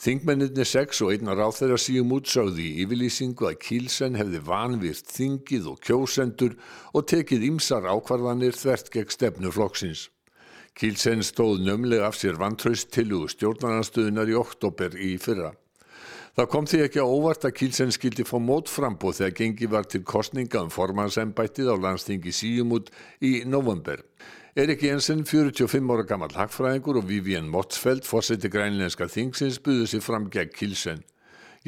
Þingmennirni 0.00 0.64
sex 0.64 1.04
og 1.04 1.12
einnar 1.12 1.44
á 1.44 1.52
þeirra 1.52 1.76
síumút 1.84 2.32
sáði 2.32 2.70
í 2.70 2.86
yfirlýsingu 2.86 3.50
að 3.50 3.60
Kielsen 3.66 4.16
hefði 4.16 4.40
vanvirt 4.48 5.12
þingið 5.12 5.68
og 5.74 5.84
kjósendur 5.84 6.56
og 6.96 7.04
tekið 7.12 7.44
ýmsar 7.52 7.92
ákvarðanir 7.92 8.56
þvert 8.56 8.88
gegn 8.96 9.16
stefnu 9.18 9.52
flokksins. 9.52 10.08
Kílsen 10.72 11.20
stóð 11.22 11.60
nömlega 11.62 12.06
af 12.08 12.16
sér 12.16 12.38
vantraust 12.40 12.88
til 12.90 13.12
úr 13.12 13.28
stjórnarnarstöðunar 13.30 14.30
í 14.32 14.38
oktober 14.38 14.96
í 14.96 15.14
fyrra. 15.20 15.52
Það 16.32 16.48
kom 16.48 16.66
því 16.66 16.78
ekki 16.86 17.02
á 17.04 17.06
óvart 17.06 17.44
að 17.44 17.56
Kílsen 17.58 17.92
skildi 17.92 18.24
fá 18.24 18.38
mótframbóð 18.40 19.18
þegar 19.18 19.34
gengi 19.36 19.68
var 19.68 19.84
til 19.84 20.00
kostninga 20.08 20.62
um 20.64 20.70
formansembættið 20.72 21.68
á 21.68 21.76
landstingi 21.76 22.32
Síumút 22.32 22.88
í 23.20 23.44
november. 23.44 24.00
Erik 24.56 24.82
Jensen, 24.84 25.26
45 25.28 25.92
ára 25.92 26.06
gammal 26.08 26.32
hagfræðingur 26.32 27.02
og 27.02 27.06
Vivian 27.08 27.52
Motsfeldt, 27.52 28.08
fórseti 28.08 28.48
grænlenska 28.52 29.10
þingsins, 29.12 29.60
buðu 29.60 29.86
sér 29.92 30.04
fram 30.04 30.30
gegn 30.32 30.56
Kílsen. 30.56 31.04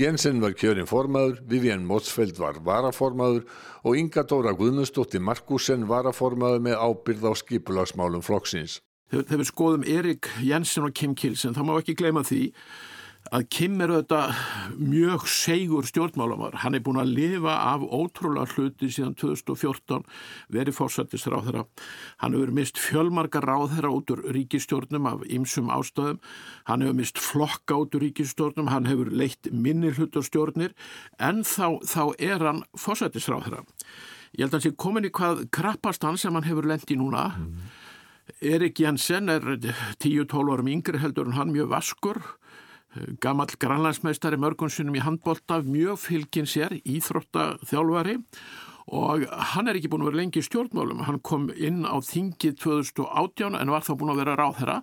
Jensen 0.01 0.41
var 0.41 0.57
kjörinn 0.57 0.89
formaður, 0.89 1.45
Vivian 1.47 1.85
Motsfeldt 1.87 2.41
var 2.41 2.57
varaformaður 2.65 3.45
og 3.85 4.01
Inga 4.01 4.25
Dóra 4.25 4.57
Guðmundsdóttir 4.57 5.23
Markusen 5.23 5.85
varaformaður 5.93 6.65
með 6.67 6.81
ábyrð 6.81 7.29
á 7.31 7.33
skipulagsmálum 7.45 8.25
flokksins. 8.25 8.81
Þegar 9.23 9.41
við 9.41 9.51
skoðum 9.51 9.87
Erik 9.87 10.29
Jensen 10.43 10.89
og 10.89 10.97
Kim 10.97 11.15
Kilsen, 11.15 11.55
þá 11.55 11.63
má 11.67 11.77
ekki 11.79 11.95
gleyma 11.99 12.25
því 12.27 12.49
að 13.33 13.45
Kim 13.53 13.79
er 13.81 13.93
auðvitað 13.95 14.41
mjög 14.77 15.27
segur 15.33 15.87
stjórnmálamar. 15.89 16.59
Hann 16.61 16.77
er 16.77 16.83
búin 16.85 17.01
að 17.01 17.15
lifa 17.17 17.55
af 17.73 17.85
ótrúlega 17.87 18.45
hluti 18.53 18.91
síðan 18.93 19.15
2014, 19.21 20.05
verið 20.53 20.77
fórsættis 20.77 21.25
ráðherra. 21.31 21.65
Hann 22.21 22.37
hefur 22.37 22.53
mist 22.57 22.81
fjölmarga 22.81 23.41
ráðherra 23.45 23.93
út 23.95 24.13
úr 24.13 24.25
ríkistjórnum 24.35 25.09
af 25.09 25.25
ymsum 25.25 25.71
ástöðum. 25.73 26.21
Hann 26.69 26.85
hefur 26.85 26.99
mist 27.01 27.23
flokka 27.23 27.79
út 27.81 27.97
úr 27.97 28.05
ríkistjórnum, 28.09 28.69
hann 28.73 28.91
hefur 28.91 29.13
leitt 29.13 29.49
minni 29.53 29.95
hlutarstjórnir, 29.95 30.77
en 31.19 31.45
þá, 31.49 31.81
þá 31.81 32.03
er 32.19 32.45
hann 32.45 32.65
fórsættis 32.77 33.31
ráðherra. 33.33 33.65
Ég 34.35 34.45
held 34.45 34.53
að 34.53 34.59
hans 34.59 34.69
er 34.69 34.77
komin 34.85 35.09
í 35.09 35.15
hvað 35.15 35.47
krappastan 35.55 36.21
sem 36.21 36.35
hann 36.35 36.47
hefur 36.47 36.67
lendi 36.69 36.99
núna. 36.99 37.31
Mm. 37.39 37.73
Erik 38.41 38.81
Jensen 38.81 39.29
er 39.29 39.45
10-12 40.01 40.53
árum 40.53 40.71
yngri 40.73 41.01
heldur 41.03 41.29
en 41.29 41.37
hann 41.39 41.53
mjög 41.53 41.71
vaskur, 41.73 42.21
gammal 43.21 43.51
grannlandsmeistari 43.61 44.39
mörgunsunum 44.41 44.97
í 44.97 45.03
handbólta, 45.05 45.61
mjög 45.67 45.99
fylgin 46.07 46.49
sér, 46.49 46.79
íþróttaþjálfari 46.85 48.21
og 48.85 49.25
hann 49.55 49.69
er 49.69 49.79
ekki 49.79 49.89
búin 49.89 50.05
að 50.05 50.11
vera 50.11 50.21
lengi 50.21 50.43
í 50.43 50.45
stjórnmálum. 50.45 51.01
Hann 51.07 51.21
kom 51.25 51.47
inn 51.57 51.87
á 51.89 51.97
þingið 52.05 52.59
2018 52.61 53.57
en 53.57 53.73
var 53.73 53.87
þá 53.87 53.93
búin 53.97 54.13
að 54.13 54.21
vera 54.21 54.37
ráðherra 54.37 54.77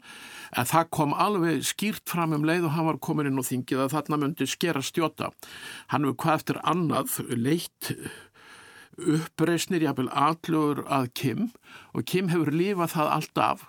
en 0.58 0.70
það 0.72 0.90
kom 0.98 1.14
alveg 1.14 1.62
skýrt 1.70 2.10
fram 2.10 2.34
um 2.38 2.48
leið 2.48 2.66
og 2.66 2.76
hann 2.76 2.90
var 2.90 2.98
komin 2.98 3.30
inn 3.30 3.38
á 3.38 3.46
þingið 3.46 3.86
að 3.86 3.94
þarna 3.94 4.22
myndi 4.24 4.50
skera 4.50 4.82
stjóta. 4.82 5.30
Hann 5.94 6.08
hefur 6.08 6.18
hvað 6.26 6.42
eftir 6.42 6.62
annað 6.74 7.20
leitt 7.38 7.94
uppreysnir, 8.98 9.86
jáfnvel 9.86 10.10
allur 10.12 10.84
að 10.88 11.12
Kim 11.18 11.50
og 11.96 12.06
Kim 12.06 12.32
hefur 12.32 12.52
lífað 12.54 12.96
það 12.96 13.14
alltaf 13.18 13.66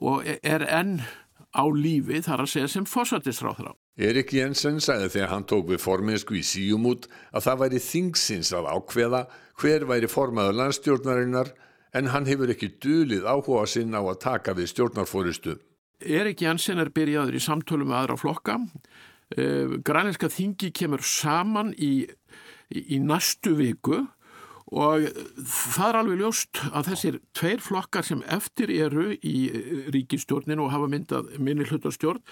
og 0.00 0.26
er 0.26 0.64
enn 0.66 1.00
á 1.52 1.64
lífi 1.68 2.22
þar 2.24 2.44
að 2.44 2.52
segja 2.54 2.70
sem 2.72 2.88
fósatistráþrá. 2.88 3.74
Erik 4.00 4.32
Jensen 4.32 4.80
sagði 4.80 5.10
þegar 5.12 5.32
hann 5.34 5.44
tók 5.44 5.66
við 5.68 5.82
forminsku 5.84 6.38
í 6.38 6.46
síumút 6.46 7.10
að 7.30 7.44
það 7.46 7.60
væri 7.62 7.82
þingsins 7.84 8.52
að 8.56 8.70
ákveða 8.72 9.26
hver 9.60 9.84
væri 9.90 10.08
formaður 10.08 10.56
landstjórnarinnar 10.62 11.52
en 11.92 12.08
hann 12.14 12.28
hefur 12.28 12.54
ekki 12.54 12.70
dulið 12.80 13.28
áhuga 13.28 13.66
sinn 13.68 13.92
á 13.92 14.00
að 14.00 14.22
taka 14.24 14.56
við 14.56 14.72
stjórnarfóristu. 14.72 15.58
Erik 16.00 16.40
Jensen 16.42 16.80
er 16.80 16.90
byrjaður 16.90 17.36
í 17.36 17.42
samtölu 17.44 17.84
með 17.86 17.98
aðra 18.00 18.16
flokka. 18.18 18.56
Eh, 19.36 19.76
Grænleiska 19.84 20.32
þingi 20.32 20.72
kemur 20.74 21.04
saman 21.04 21.74
í, 21.76 22.08
í 22.72 22.98
næstu 22.98 23.52
viku 23.60 24.06
og 24.72 25.04
það 25.44 25.86
er 25.86 25.98
alveg 25.98 26.20
ljóst 26.22 26.60
að 26.72 26.88
þessir 26.88 27.18
tveir 27.36 27.62
flokkar 27.62 28.06
sem 28.06 28.22
eftir 28.32 28.72
eru 28.72 29.10
í 29.20 29.36
ríkistjórninu 29.92 30.64
og 30.66 30.72
hafa 30.72 30.88
myndað 30.92 31.32
minni 31.36 31.66
hlutastjórn, 31.68 32.22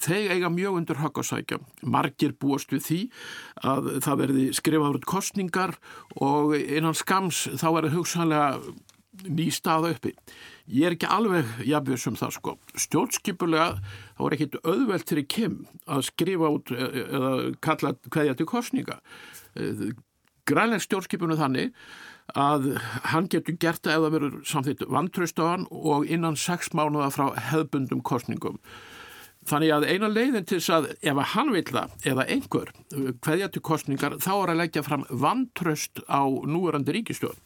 þeir 0.00 0.36
eiga 0.36 0.52
mjög 0.52 0.80
undir 0.80 1.00
höggasækja. 1.02 1.60
Margir 1.84 2.32
búast 2.40 2.72
við 2.72 2.86
því 2.86 3.00
að 3.68 3.90
það 4.06 4.22
verði 4.24 4.46
skrifaður 4.56 5.10
kostningar 5.12 5.76
og 6.16 6.56
innan 6.56 6.96
skams 6.96 7.46
þá 7.60 7.68
verður 7.76 7.98
hugsanlega 8.00 8.48
ný 9.28 9.50
stað 9.52 9.90
uppi. 9.90 10.14
Ég 10.70 10.86
er 10.86 10.94
ekki 10.94 11.08
alveg 11.10 11.48
jafnveg 11.66 12.00
sem 12.00 12.16
það 12.16 12.36
sko. 12.36 12.54
Stjórnskipulega 12.78 13.80
þá 14.16 14.22
er 14.26 14.36
ekkit 14.36 14.60
auðvelt 14.62 15.12
í 15.12 15.24
kem 15.28 15.56
að 15.90 16.06
skrifa 16.08 16.52
út 16.54 16.72
e, 16.72 16.78
e, 16.78 17.02
eða 17.18 17.32
kalla 17.64 17.96
hverja 18.08 18.36
til 18.38 18.48
kostninga 18.48 19.00
grænleik 20.48 20.84
stjórnskipinu 20.84 21.36
þannig 21.40 21.74
að 22.38 22.70
hann 23.10 23.26
getur 23.30 23.56
gert 23.58 23.82
það 23.84 23.96
ef 23.96 24.04
það 24.04 24.14
verður 24.14 24.38
samþitt 24.46 24.86
vantraust 24.94 25.42
á 25.42 25.44
hann 25.48 25.66
og 25.70 26.06
innan 26.06 26.38
sex 26.38 26.72
mánuða 26.76 27.10
frá 27.14 27.26
hefbundum 27.50 28.02
kostningum. 28.06 28.60
Þannig 29.48 29.72
að 29.72 29.86
eina 29.88 30.08
leiðin 30.12 30.46
til 30.46 30.60
þess 30.60 30.72
að 30.76 30.88
ef 31.00 31.20
hann 31.32 31.52
vil 31.54 31.64
það 31.64 32.08
eða 32.12 32.26
einhver 32.28 32.72
hverja 33.24 33.48
til 33.50 33.62
kostningar 33.64 34.18
þá 34.20 34.32
er 34.36 34.52
að 34.52 34.60
leggja 34.60 34.84
fram 34.86 35.06
vantraust 35.10 36.02
á 36.06 36.22
núverandi 36.28 36.94
ríkistjórn. 36.98 37.40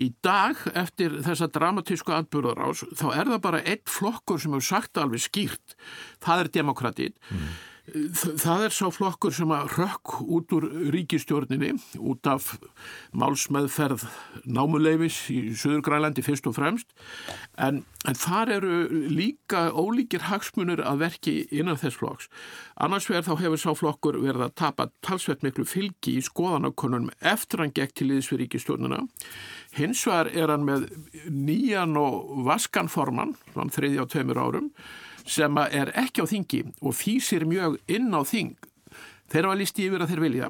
Í 0.00 0.10
dag 0.24 0.58
eftir 0.78 1.18
þessa 1.24 1.50
dramatísku 1.52 2.14
atbyrðarás 2.16 2.84
þá 2.96 3.06
er 3.12 3.30
það 3.30 3.42
bara 3.44 3.64
eitt 3.68 3.90
flokkur 3.90 4.40
sem 4.40 4.54
hefur 4.54 4.66
sagt 4.66 5.00
alveg 5.00 5.22
skýrt, 5.22 5.74
það 6.24 6.44
er 6.44 6.52
demokratið. 6.56 7.18
Mm. 7.28 7.50
Það 7.88 8.66
er 8.66 8.74
sá 8.74 8.86
flokkur 8.92 9.32
sem 9.34 9.50
að 9.54 9.72
rökk 9.78 10.18
út 10.20 10.52
úr 10.54 10.66
ríkistjórninni 10.94 11.72
út 11.96 12.28
af 12.28 12.52
málsmeðferð 13.16 14.04
námuleifis 14.44 15.16
í 15.32 15.38
Suðurgrælandi 15.58 16.22
fyrst 16.22 16.46
og 16.50 16.58
fremst 16.58 16.92
en, 17.58 17.80
en 18.04 18.20
þar 18.20 18.54
eru 18.58 18.76
líka 19.10 19.66
ólíkir 19.72 20.28
hagsmunir 20.28 20.84
að 20.84 21.02
verki 21.06 21.34
innan 21.48 21.80
þess 21.80 21.98
flokks. 22.02 22.30
Annars 22.76 23.08
vegar 23.10 23.26
þá 23.26 23.34
hefur 23.46 23.64
sá 23.64 23.70
flokkur 23.80 24.20
verið 24.22 24.46
að 24.50 24.56
tapa 24.60 24.90
talsveit 25.06 25.42
miklu 25.46 25.66
fylgi 25.66 26.18
í 26.20 26.24
skoðanakonunum 26.28 27.10
eftir 27.32 27.64
hann 27.64 27.74
gekk 27.74 27.96
til 27.96 28.12
liðs 28.12 28.30
fyrir 28.30 28.44
ríkistjórnina. 28.44 29.02
Hins 29.80 30.04
vegar 30.06 30.30
er 30.36 30.52
hann 30.52 30.68
með 30.68 30.90
nýjan 31.32 31.96
og 31.98 32.44
vaskanforman, 32.46 33.38
þann 33.56 33.72
þriði 33.72 34.04
á 34.04 34.10
tveimur 34.12 34.44
árum 34.44 34.74
sem 35.26 35.62
er 35.68 35.92
ekki 35.98 36.24
á 36.24 36.30
þingi 36.30 36.64
og 36.80 36.96
fýsir 36.96 37.46
mjög 37.48 37.78
inn 37.90 38.10
á 38.14 38.22
þing. 38.26 38.56
Þeir 39.30 39.46
hafa 39.46 39.58
listi 39.60 39.84
yfir 39.86 40.02
að 40.02 40.10
þeir 40.10 40.22
vilja 40.24 40.46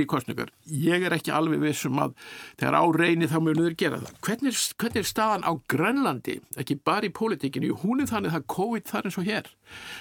í 0.00 0.06
kostningar. 0.08 0.50
Ég 0.72 1.02
er 1.04 1.12
ekki 1.12 1.34
alveg 1.36 1.60
vissum 1.60 1.98
að 2.00 2.14
þegar 2.56 2.78
á 2.80 2.84
reyni 2.96 3.28
þá 3.28 3.36
mjög 3.44 3.58
nöður 3.58 3.76
gera 3.82 4.00
það. 4.00 4.14
Hvernig, 4.24 4.60
hvernig 4.80 5.02
er 5.02 5.08
staðan 5.10 5.44
á 5.44 5.52
Grönlandi, 5.68 6.38
ekki 6.56 6.78
bara 6.80 7.10
í 7.10 7.12
pólitíkinu 7.12 7.74
hún 7.82 8.00
er 8.00 8.08
þannig 8.08 8.38
að 8.38 8.46
COVID 8.56 8.88
þar 8.88 9.10
eins 9.10 9.20
og 9.20 9.28
hér. 9.28 9.52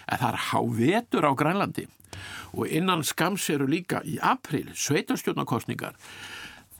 En 0.08 0.22
það 0.24 0.30
er 0.30 0.44
hávetur 0.48 1.28
á 1.28 1.32
Grönlandi 1.36 1.90
og 2.56 2.72
innan 2.72 3.04
skams 3.06 3.44
eru 3.54 3.68
líka 3.70 4.00
í 4.08 4.16
april, 4.24 4.72
sveitarstjórnarkostningar 4.74 6.00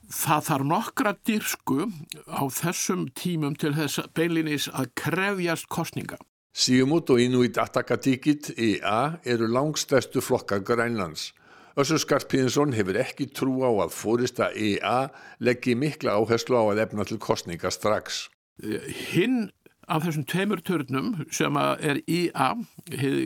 það 0.10 0.46
þarf 0.48 0.68
nokkra 0.70 1.14
dyrsku 1.28 1.86
á 2.26 2.42
þessum 2.50 3.08
tímum 3.14 3.56
til 3.60 3.76
þess 3.78 4.02
beinlinis 4.18 4.68
að 4.74 4.90
krefjast 4.98 5.70
kostninga 5.70 6.18
Síumút 6.56 7.10
og 7.14 7.22
Inuit 7.22 7.58
Atakatikit 7.62 8.52
EA 8.58 9.20
eru 9.26 9.48
langstæstu 9.48 10.22
flokkar 10.22 10.64
Grænlands. 10.66 11.34
Össur 11.78 12.02
Skarpíðinsson 12.02 12.74
hefur 12.76 12.98
ekki 13.00 13.30
trú 13.32 13.62
á 13.64 13.72
að 13.86 13.94
fórista 13.94 14.50
EA 14.52 15.10
leggji 15.40 15.78
mikla 15.80 16.18
áherslu 16.18 16.58
á 16.58 16.64
að 16.74 16.82
efna 16.88 17.06
til 17.08 17.20
kostninga 17.22 17.72
strax. 17.72 18.28
Hinn 19.14 19.52
af 19.90 20.04
þessum 20.06 20.26
tveimur 20.30 20.62
törnum 20.66 21.10
sem 21.34 21.58
er 21.58 22.00
IA, 22.06 22.50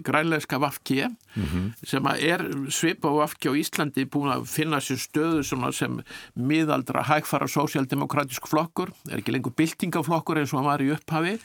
grænleiska 0.05 0.59
Vafki, 0.63 1.03
mm 1.03 1.43
-hmm. 1.43 1.65
sem 1.83 2.05
er 2.05 2.43
svipa 2.69 3.09
á 3.11 3.13
Vafki 3.19 3.49
á 3.49 3.53
Íslandi 3.53 4.05
búin 4.05 4.31
að 4.31 4.47
finna 4.47 4.79
sér 4.79 4.99
stöðu 4.99 5.71
sem 5.71 6.01
miðaldra 6.35 7.03
hægfara 7.03 7.47
sósialdemokratísk 7.47 8.47
flokkur, 8.47 8.91
er 9.11 9.17
ekki 9.17 9.31
lengur 9.31 9.51
byltingaflokkur 9.51 10.37
eins 10.37 10.53
og 10.53 10.59
hann 10.59 10.71
var 10.71 10.81
í 10.81 10.91
upphafi, 10.91 11.39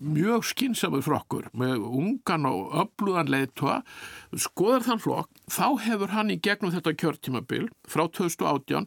mjög 0.00 0.44
skinsamur 0.44 1.02
flokkur 1.02 1.48
með 1.52 1.78
ungan 1.78 2.46
og 2.46 2.72
öflugan 2.74 3.28
leiðtoa, 3.28 3.82
skoðar 4.36 4.82
þann 4.82 5.00
flokk, 5.00 5.30
þá 5.50 5.78
hefur 5.80 6.08
hann 6.08 6.30
í 6.30 6.40
gegnum 6.40 6.72
þetta 6.72 6.92
kjörtímabil 6.92 7.68
frá 7.88 8.08
2018 8.08 8.86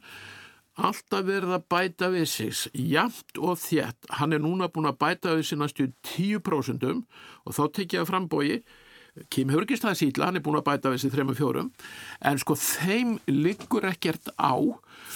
alltaf 0.82 1.26
verið 1.28 1.56
að 1.56 1.66
bæta 1.72 2.12
við 2.14 2.28
sig 2.32 2.82
jæmt 2.92 3.40
og 3.40 3.60
þjætt, 3.62 4.10
hann 4.20 4.36
er 4.36 4.44
núna 4.44 4.70
búin 4.72 4.90
að 4.90 5.00
bæta 5.02 5.36
við 5.38 5.50
sig 5.50 5.62
næstu 5.62 5.90
10% 6.14 6.88
og 6.92 7.58
þá 7.58 7.64
tekja 7.78 8.08
frambói 8.10 8.62
Kim 9.28 9.50
staðið 9.52 9.98
síðla, 10.00 10.30
hann 10.30 10.40
er 10.40 10.44
búin 10.46 10.56
að 10.62 10.68
bæta 10.70 10.92
við 10.94 11.02
sig 11.04 11.12
3-4 11.12 11.66
en 12.30 12.38
sko 12.40 12.56
þeim 12.56 13.18
liggur 13.28 13.84
ekkert 13.90 14.32
á 14.40 14.56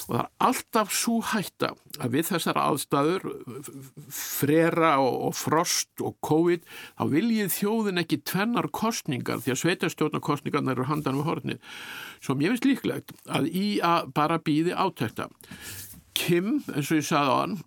og 0.05 0.11
það 0.11 0.21
er 0.21 0.29
alltaf 0.47 0.93
svo 0.95 1.19
hætta 1.31 1.71
að 1.99 2.15
við 2.15 2.29
þessar 2.29 2.59
aðstæður 2.61 3.27
frera 4.13 4.95
og, 5.03 5.35
frost 5.37 6.03
og 6.03 6.17
COVID 6.25 6.65
þá 6.67 7.05
viljið 7.13 7.53
þjóðin 7.55 8.03
ekki 8.03 8.21
tvennar 8.27 8.69
kostningar 8.75 9.43
því 9.43 9.55
að 9.55 9.61
sveitastjórnarkostningarna 9.63 10.75
eru 10.75 10.89
handan 10.89 11.21
við 11.21 11.29
horni 11.29 11.59
sem 12.23 12.43
ég 12.43 12.53
finnst 12.53 12.69
líklegt 12.69 13.15
að 13.25 13.49
í 13.51 13.67
að 13.85 14.11
bara 14.17 14.41
býði 14.41 14.75
átækta 14.75 15.29
Kim, 16.15 16.61
eins 16.71 16.91
og 16.93 17.01
ég 17.01 17.09
sagði 17.09 17.31
á 17.31 17.39
hann 17.43 17.57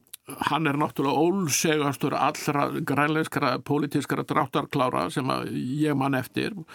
hann 0.51 0.69
er 0.69 0.77
náttúrulega 0.77 1.25
ólsegastur 1.25 2.15
allra 2.17 2.69
grænleiskara 2.85 3.59
pólitískara 3.65 4.27
dráttarklára 4.29 5.07
sem 5.11 5.31
ég 5.57 5.97
mann 5.97 6.15
eftir. 6.19 6.53
og 6.53 6.67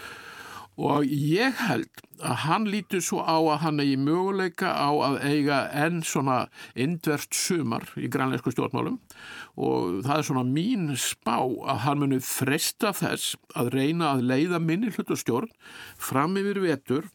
ég 1.05 1.53
held 1.67 2.01
að 2.23 2.37
hann 2.47 2.65
lítur 2.65 3.01
svo 3.03 3.21
á 3.21 3.37
að 3.37 3.59
hann 3.61 3.79
eigi 3.83 3.97
möguleika 4.01 4.71
á 4.73 4.89
að 4.89 5.17
eiga 5.21 5.59
enn 5.69 6.01
svona 6.01 6.47
indverst 6.73 7.33
sumar 7.35 7.85
í 7.95 8.09
grænleisku 8.09 8.51
stjórnmálum 8.53 8.97
og 9.55 10.01
það 10.05 10.17
er 10.17 10.27
svona 10.29 10.45
mín 10.47 10.93
spá 10.97 11.37
að 11.45 11.83
hann 11.85 11.99
muni 11.99 12.19
fresta 12.19 12.93
þess 12.93 13.35
að 13.53 13.73
reyna 13.75 14.15
að 14.15 14.25
leiða 14.31 14.59
minni 14.59 14.89
hlutu 14.89 15.15
stjórn 15.19 15.51
fram 15.97 16.37
yfir 16.41 16.63
vetur 16.63 17.11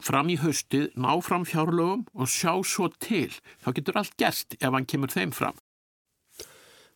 fram 0.00 0.30
í 0.32 0.38
haustið, 0.40 0.90
ná 0.96 1.12
fram 1.24 1.44
fjárlögum 1.44 2.06
og 2.14 2.30
sjá 2.30 2.54
svo 2.64 2.88
til. 3.02 3.32
Þá 3.60 3.72
getur 3.76 3.98
allt 4.00 4.16
gerst 4.20 4.56
ef 4.56 4.72
hann 4.72 4.88
kemur 4.88 5.12
þeim 5.12 5.34
fram. 5.36 5.58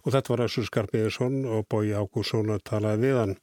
Og 0.05 0.13
þetta 0.13 0.35
var 0.35 0.45
Össur 0.47 0.67
Skarpiðarsson 0.69 1.45
og 1.49 1.69
Bói 1.73 1.95
Ágússon 1.97 2.53
að 2.53 2.65
talaði 2.69 3.07
við 3.07 3.21
hann. 3.21 3.37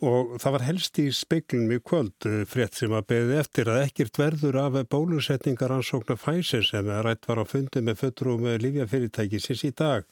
Og 0.00 0.36
það 0.40 0.54
var 0.56 0.64
helst 0.64 0.98
í 1.02 1.06
speiklunum 1.12 1.74
í 1.76 1.80
kvöld 1.84 2.28
eh, 2.28 2.42
frétt 2.48 2.78
sem 2.78 2.92
að 2.96 3.08
beði 3.12 3.38
eftir 3.42 3.68
að 3.68 3.82
ekkert 3.84 4.20
verður 4.20 4.60
af 4.62 4.78
bólusetningar 4.88 5.74
ansóknar 5.76 6.20
fæsir 6.20 6.64
sem 6.64 6.88
rætt 6.88 7.28
var 7.28 7.42
á 7.42 7.44
fundi 7.44 7.84
með 7.84 8.00
fötrum 8.06 8.48
lífjafyrirtækisins 8.64 9.66
í 9.68 9.72
dag. 9.76 10.08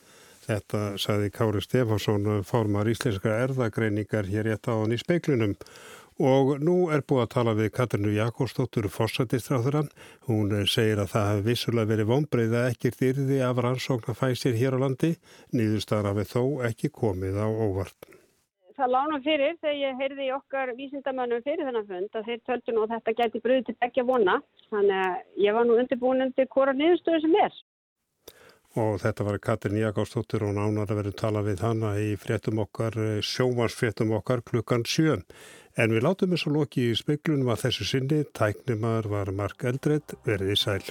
Þetta 0.49 0.97
saði 1.01 1.29
Kári 1.33 1.61
Stefánsson, 1.61 2.29
formar 2.45 2.89
íslenska 2.89 3.33
erðagreiningar 3.45 4.29
hér 4.29 4.49
rétt 4.49 4.69
á 4.69 4.77
hann 4.77 4.95
í 4.97 5.01
speiklunum 5.01 5.57
Og 6.19 6.57
nú 6.59 6.89
er 6.91 7.05
búið 7.07 7.21
að 7.23 7.31
tala 7.31 7.53
við 7.55 7.69
Katrinu 7.77 8.11
Jakobsdóttur 8.17 8.89
fórsættistráðurann. 8.91 9.93
Hún 10.27 10.51
segir 10.67 10.99
að 10.99 11.13
það 11.13 11.29
hefði 11.31 11.47
vissulega 11.47 11.91
verið 11.93 12.11
vonbreið 12.11 12.59
að 12.59 12.71
ekkert 12.73 13.05
yrði 13.13 13.41
af 13.47 13.63
rannsókn 13.63 14.11
að 14.11 14.21
fæsir 14.25 14.59
hér 14.59 14.75
á 14.75 14.79
landi. 14.83 15.15
Nýðustar 15.55 16.11
hafi 16.11 16.27
þó 16.27 16.43
ekki 16.67 16.91
komið 16.91 17.39
á 17.39 17.47
óvart. 17.47 18.18
Það 18.79 18.93
lána 18.95 19.17
fyrir 19.25 19.57
þegar 19.59 19.75
ég 19.75 19.97
heyrði 19.99 20.27
í 20.29 20.35
okkar 20.37 20.71
vísindamönnum 20.79 21.43
fyrir 21.43 21.67
þennan 21.67 21.87
fund 21.89 22.19
að 22.19 22.29
þeir 22.29 22.45
töldu 22.47 22.75
nú 22.75 22.85
að 22.85 22.93
þetta 22.93 23.15
geti 23.21 23.41
bröðið 23.43 23.65
til 23.67 23.75
ekki 23.89 24.05
að 24.05 24.13
vona. 24.13 24.37
Þannig 24.71 25.01
að 25.07 25.43
ég 25.45 25.57
var 25.57 25.67
nú 25.67 25.79
undirbúin 25.83 26.27
undir 26.29 26.47
hvora 26.55 26.75
nýðustöðu 26.79 27.25
sem 27.25 27.35
er. 27.43 27.59
Og 28.79 29.01
þetta 29.03 29.27
var 29.27 29.41
Katrin 29.43 29.81
Jakobsdóttir 29.81 30.45
og 30.47 30.55
nánar 30.55 30.93
að 30.93 31.01
verið 31.01 31.17
tala 31.19 31.43
við 31.43 31.65
hana 31.67 31.95
í 31.99 32.13
fréttum 32.23 32.61
okkar, 32.63 32.95
sjómansfréttum 33.27 34.13
okkar 34.21 34.45
klukkan 34.47 34.87
sjön. 34.87 35.25
En 35.75 35.91
við 35.95 36.07
látum 36.07 36.31
þessu 36.37 36.53
loki 36.55 36.91
í 36.93 36.99
speiklunum 36.99 37.51
að 37.51 37.65
þessu 37.67 37.89
sinni, 37.89 38.21
tæknumar 38.31 39.11
var 39.11 39.35
Mark 39.35 39.67
Eldred, 39.67 40.15
verið 40.29 40.55
í 40.55 40.61
sæl. 40.63 40.85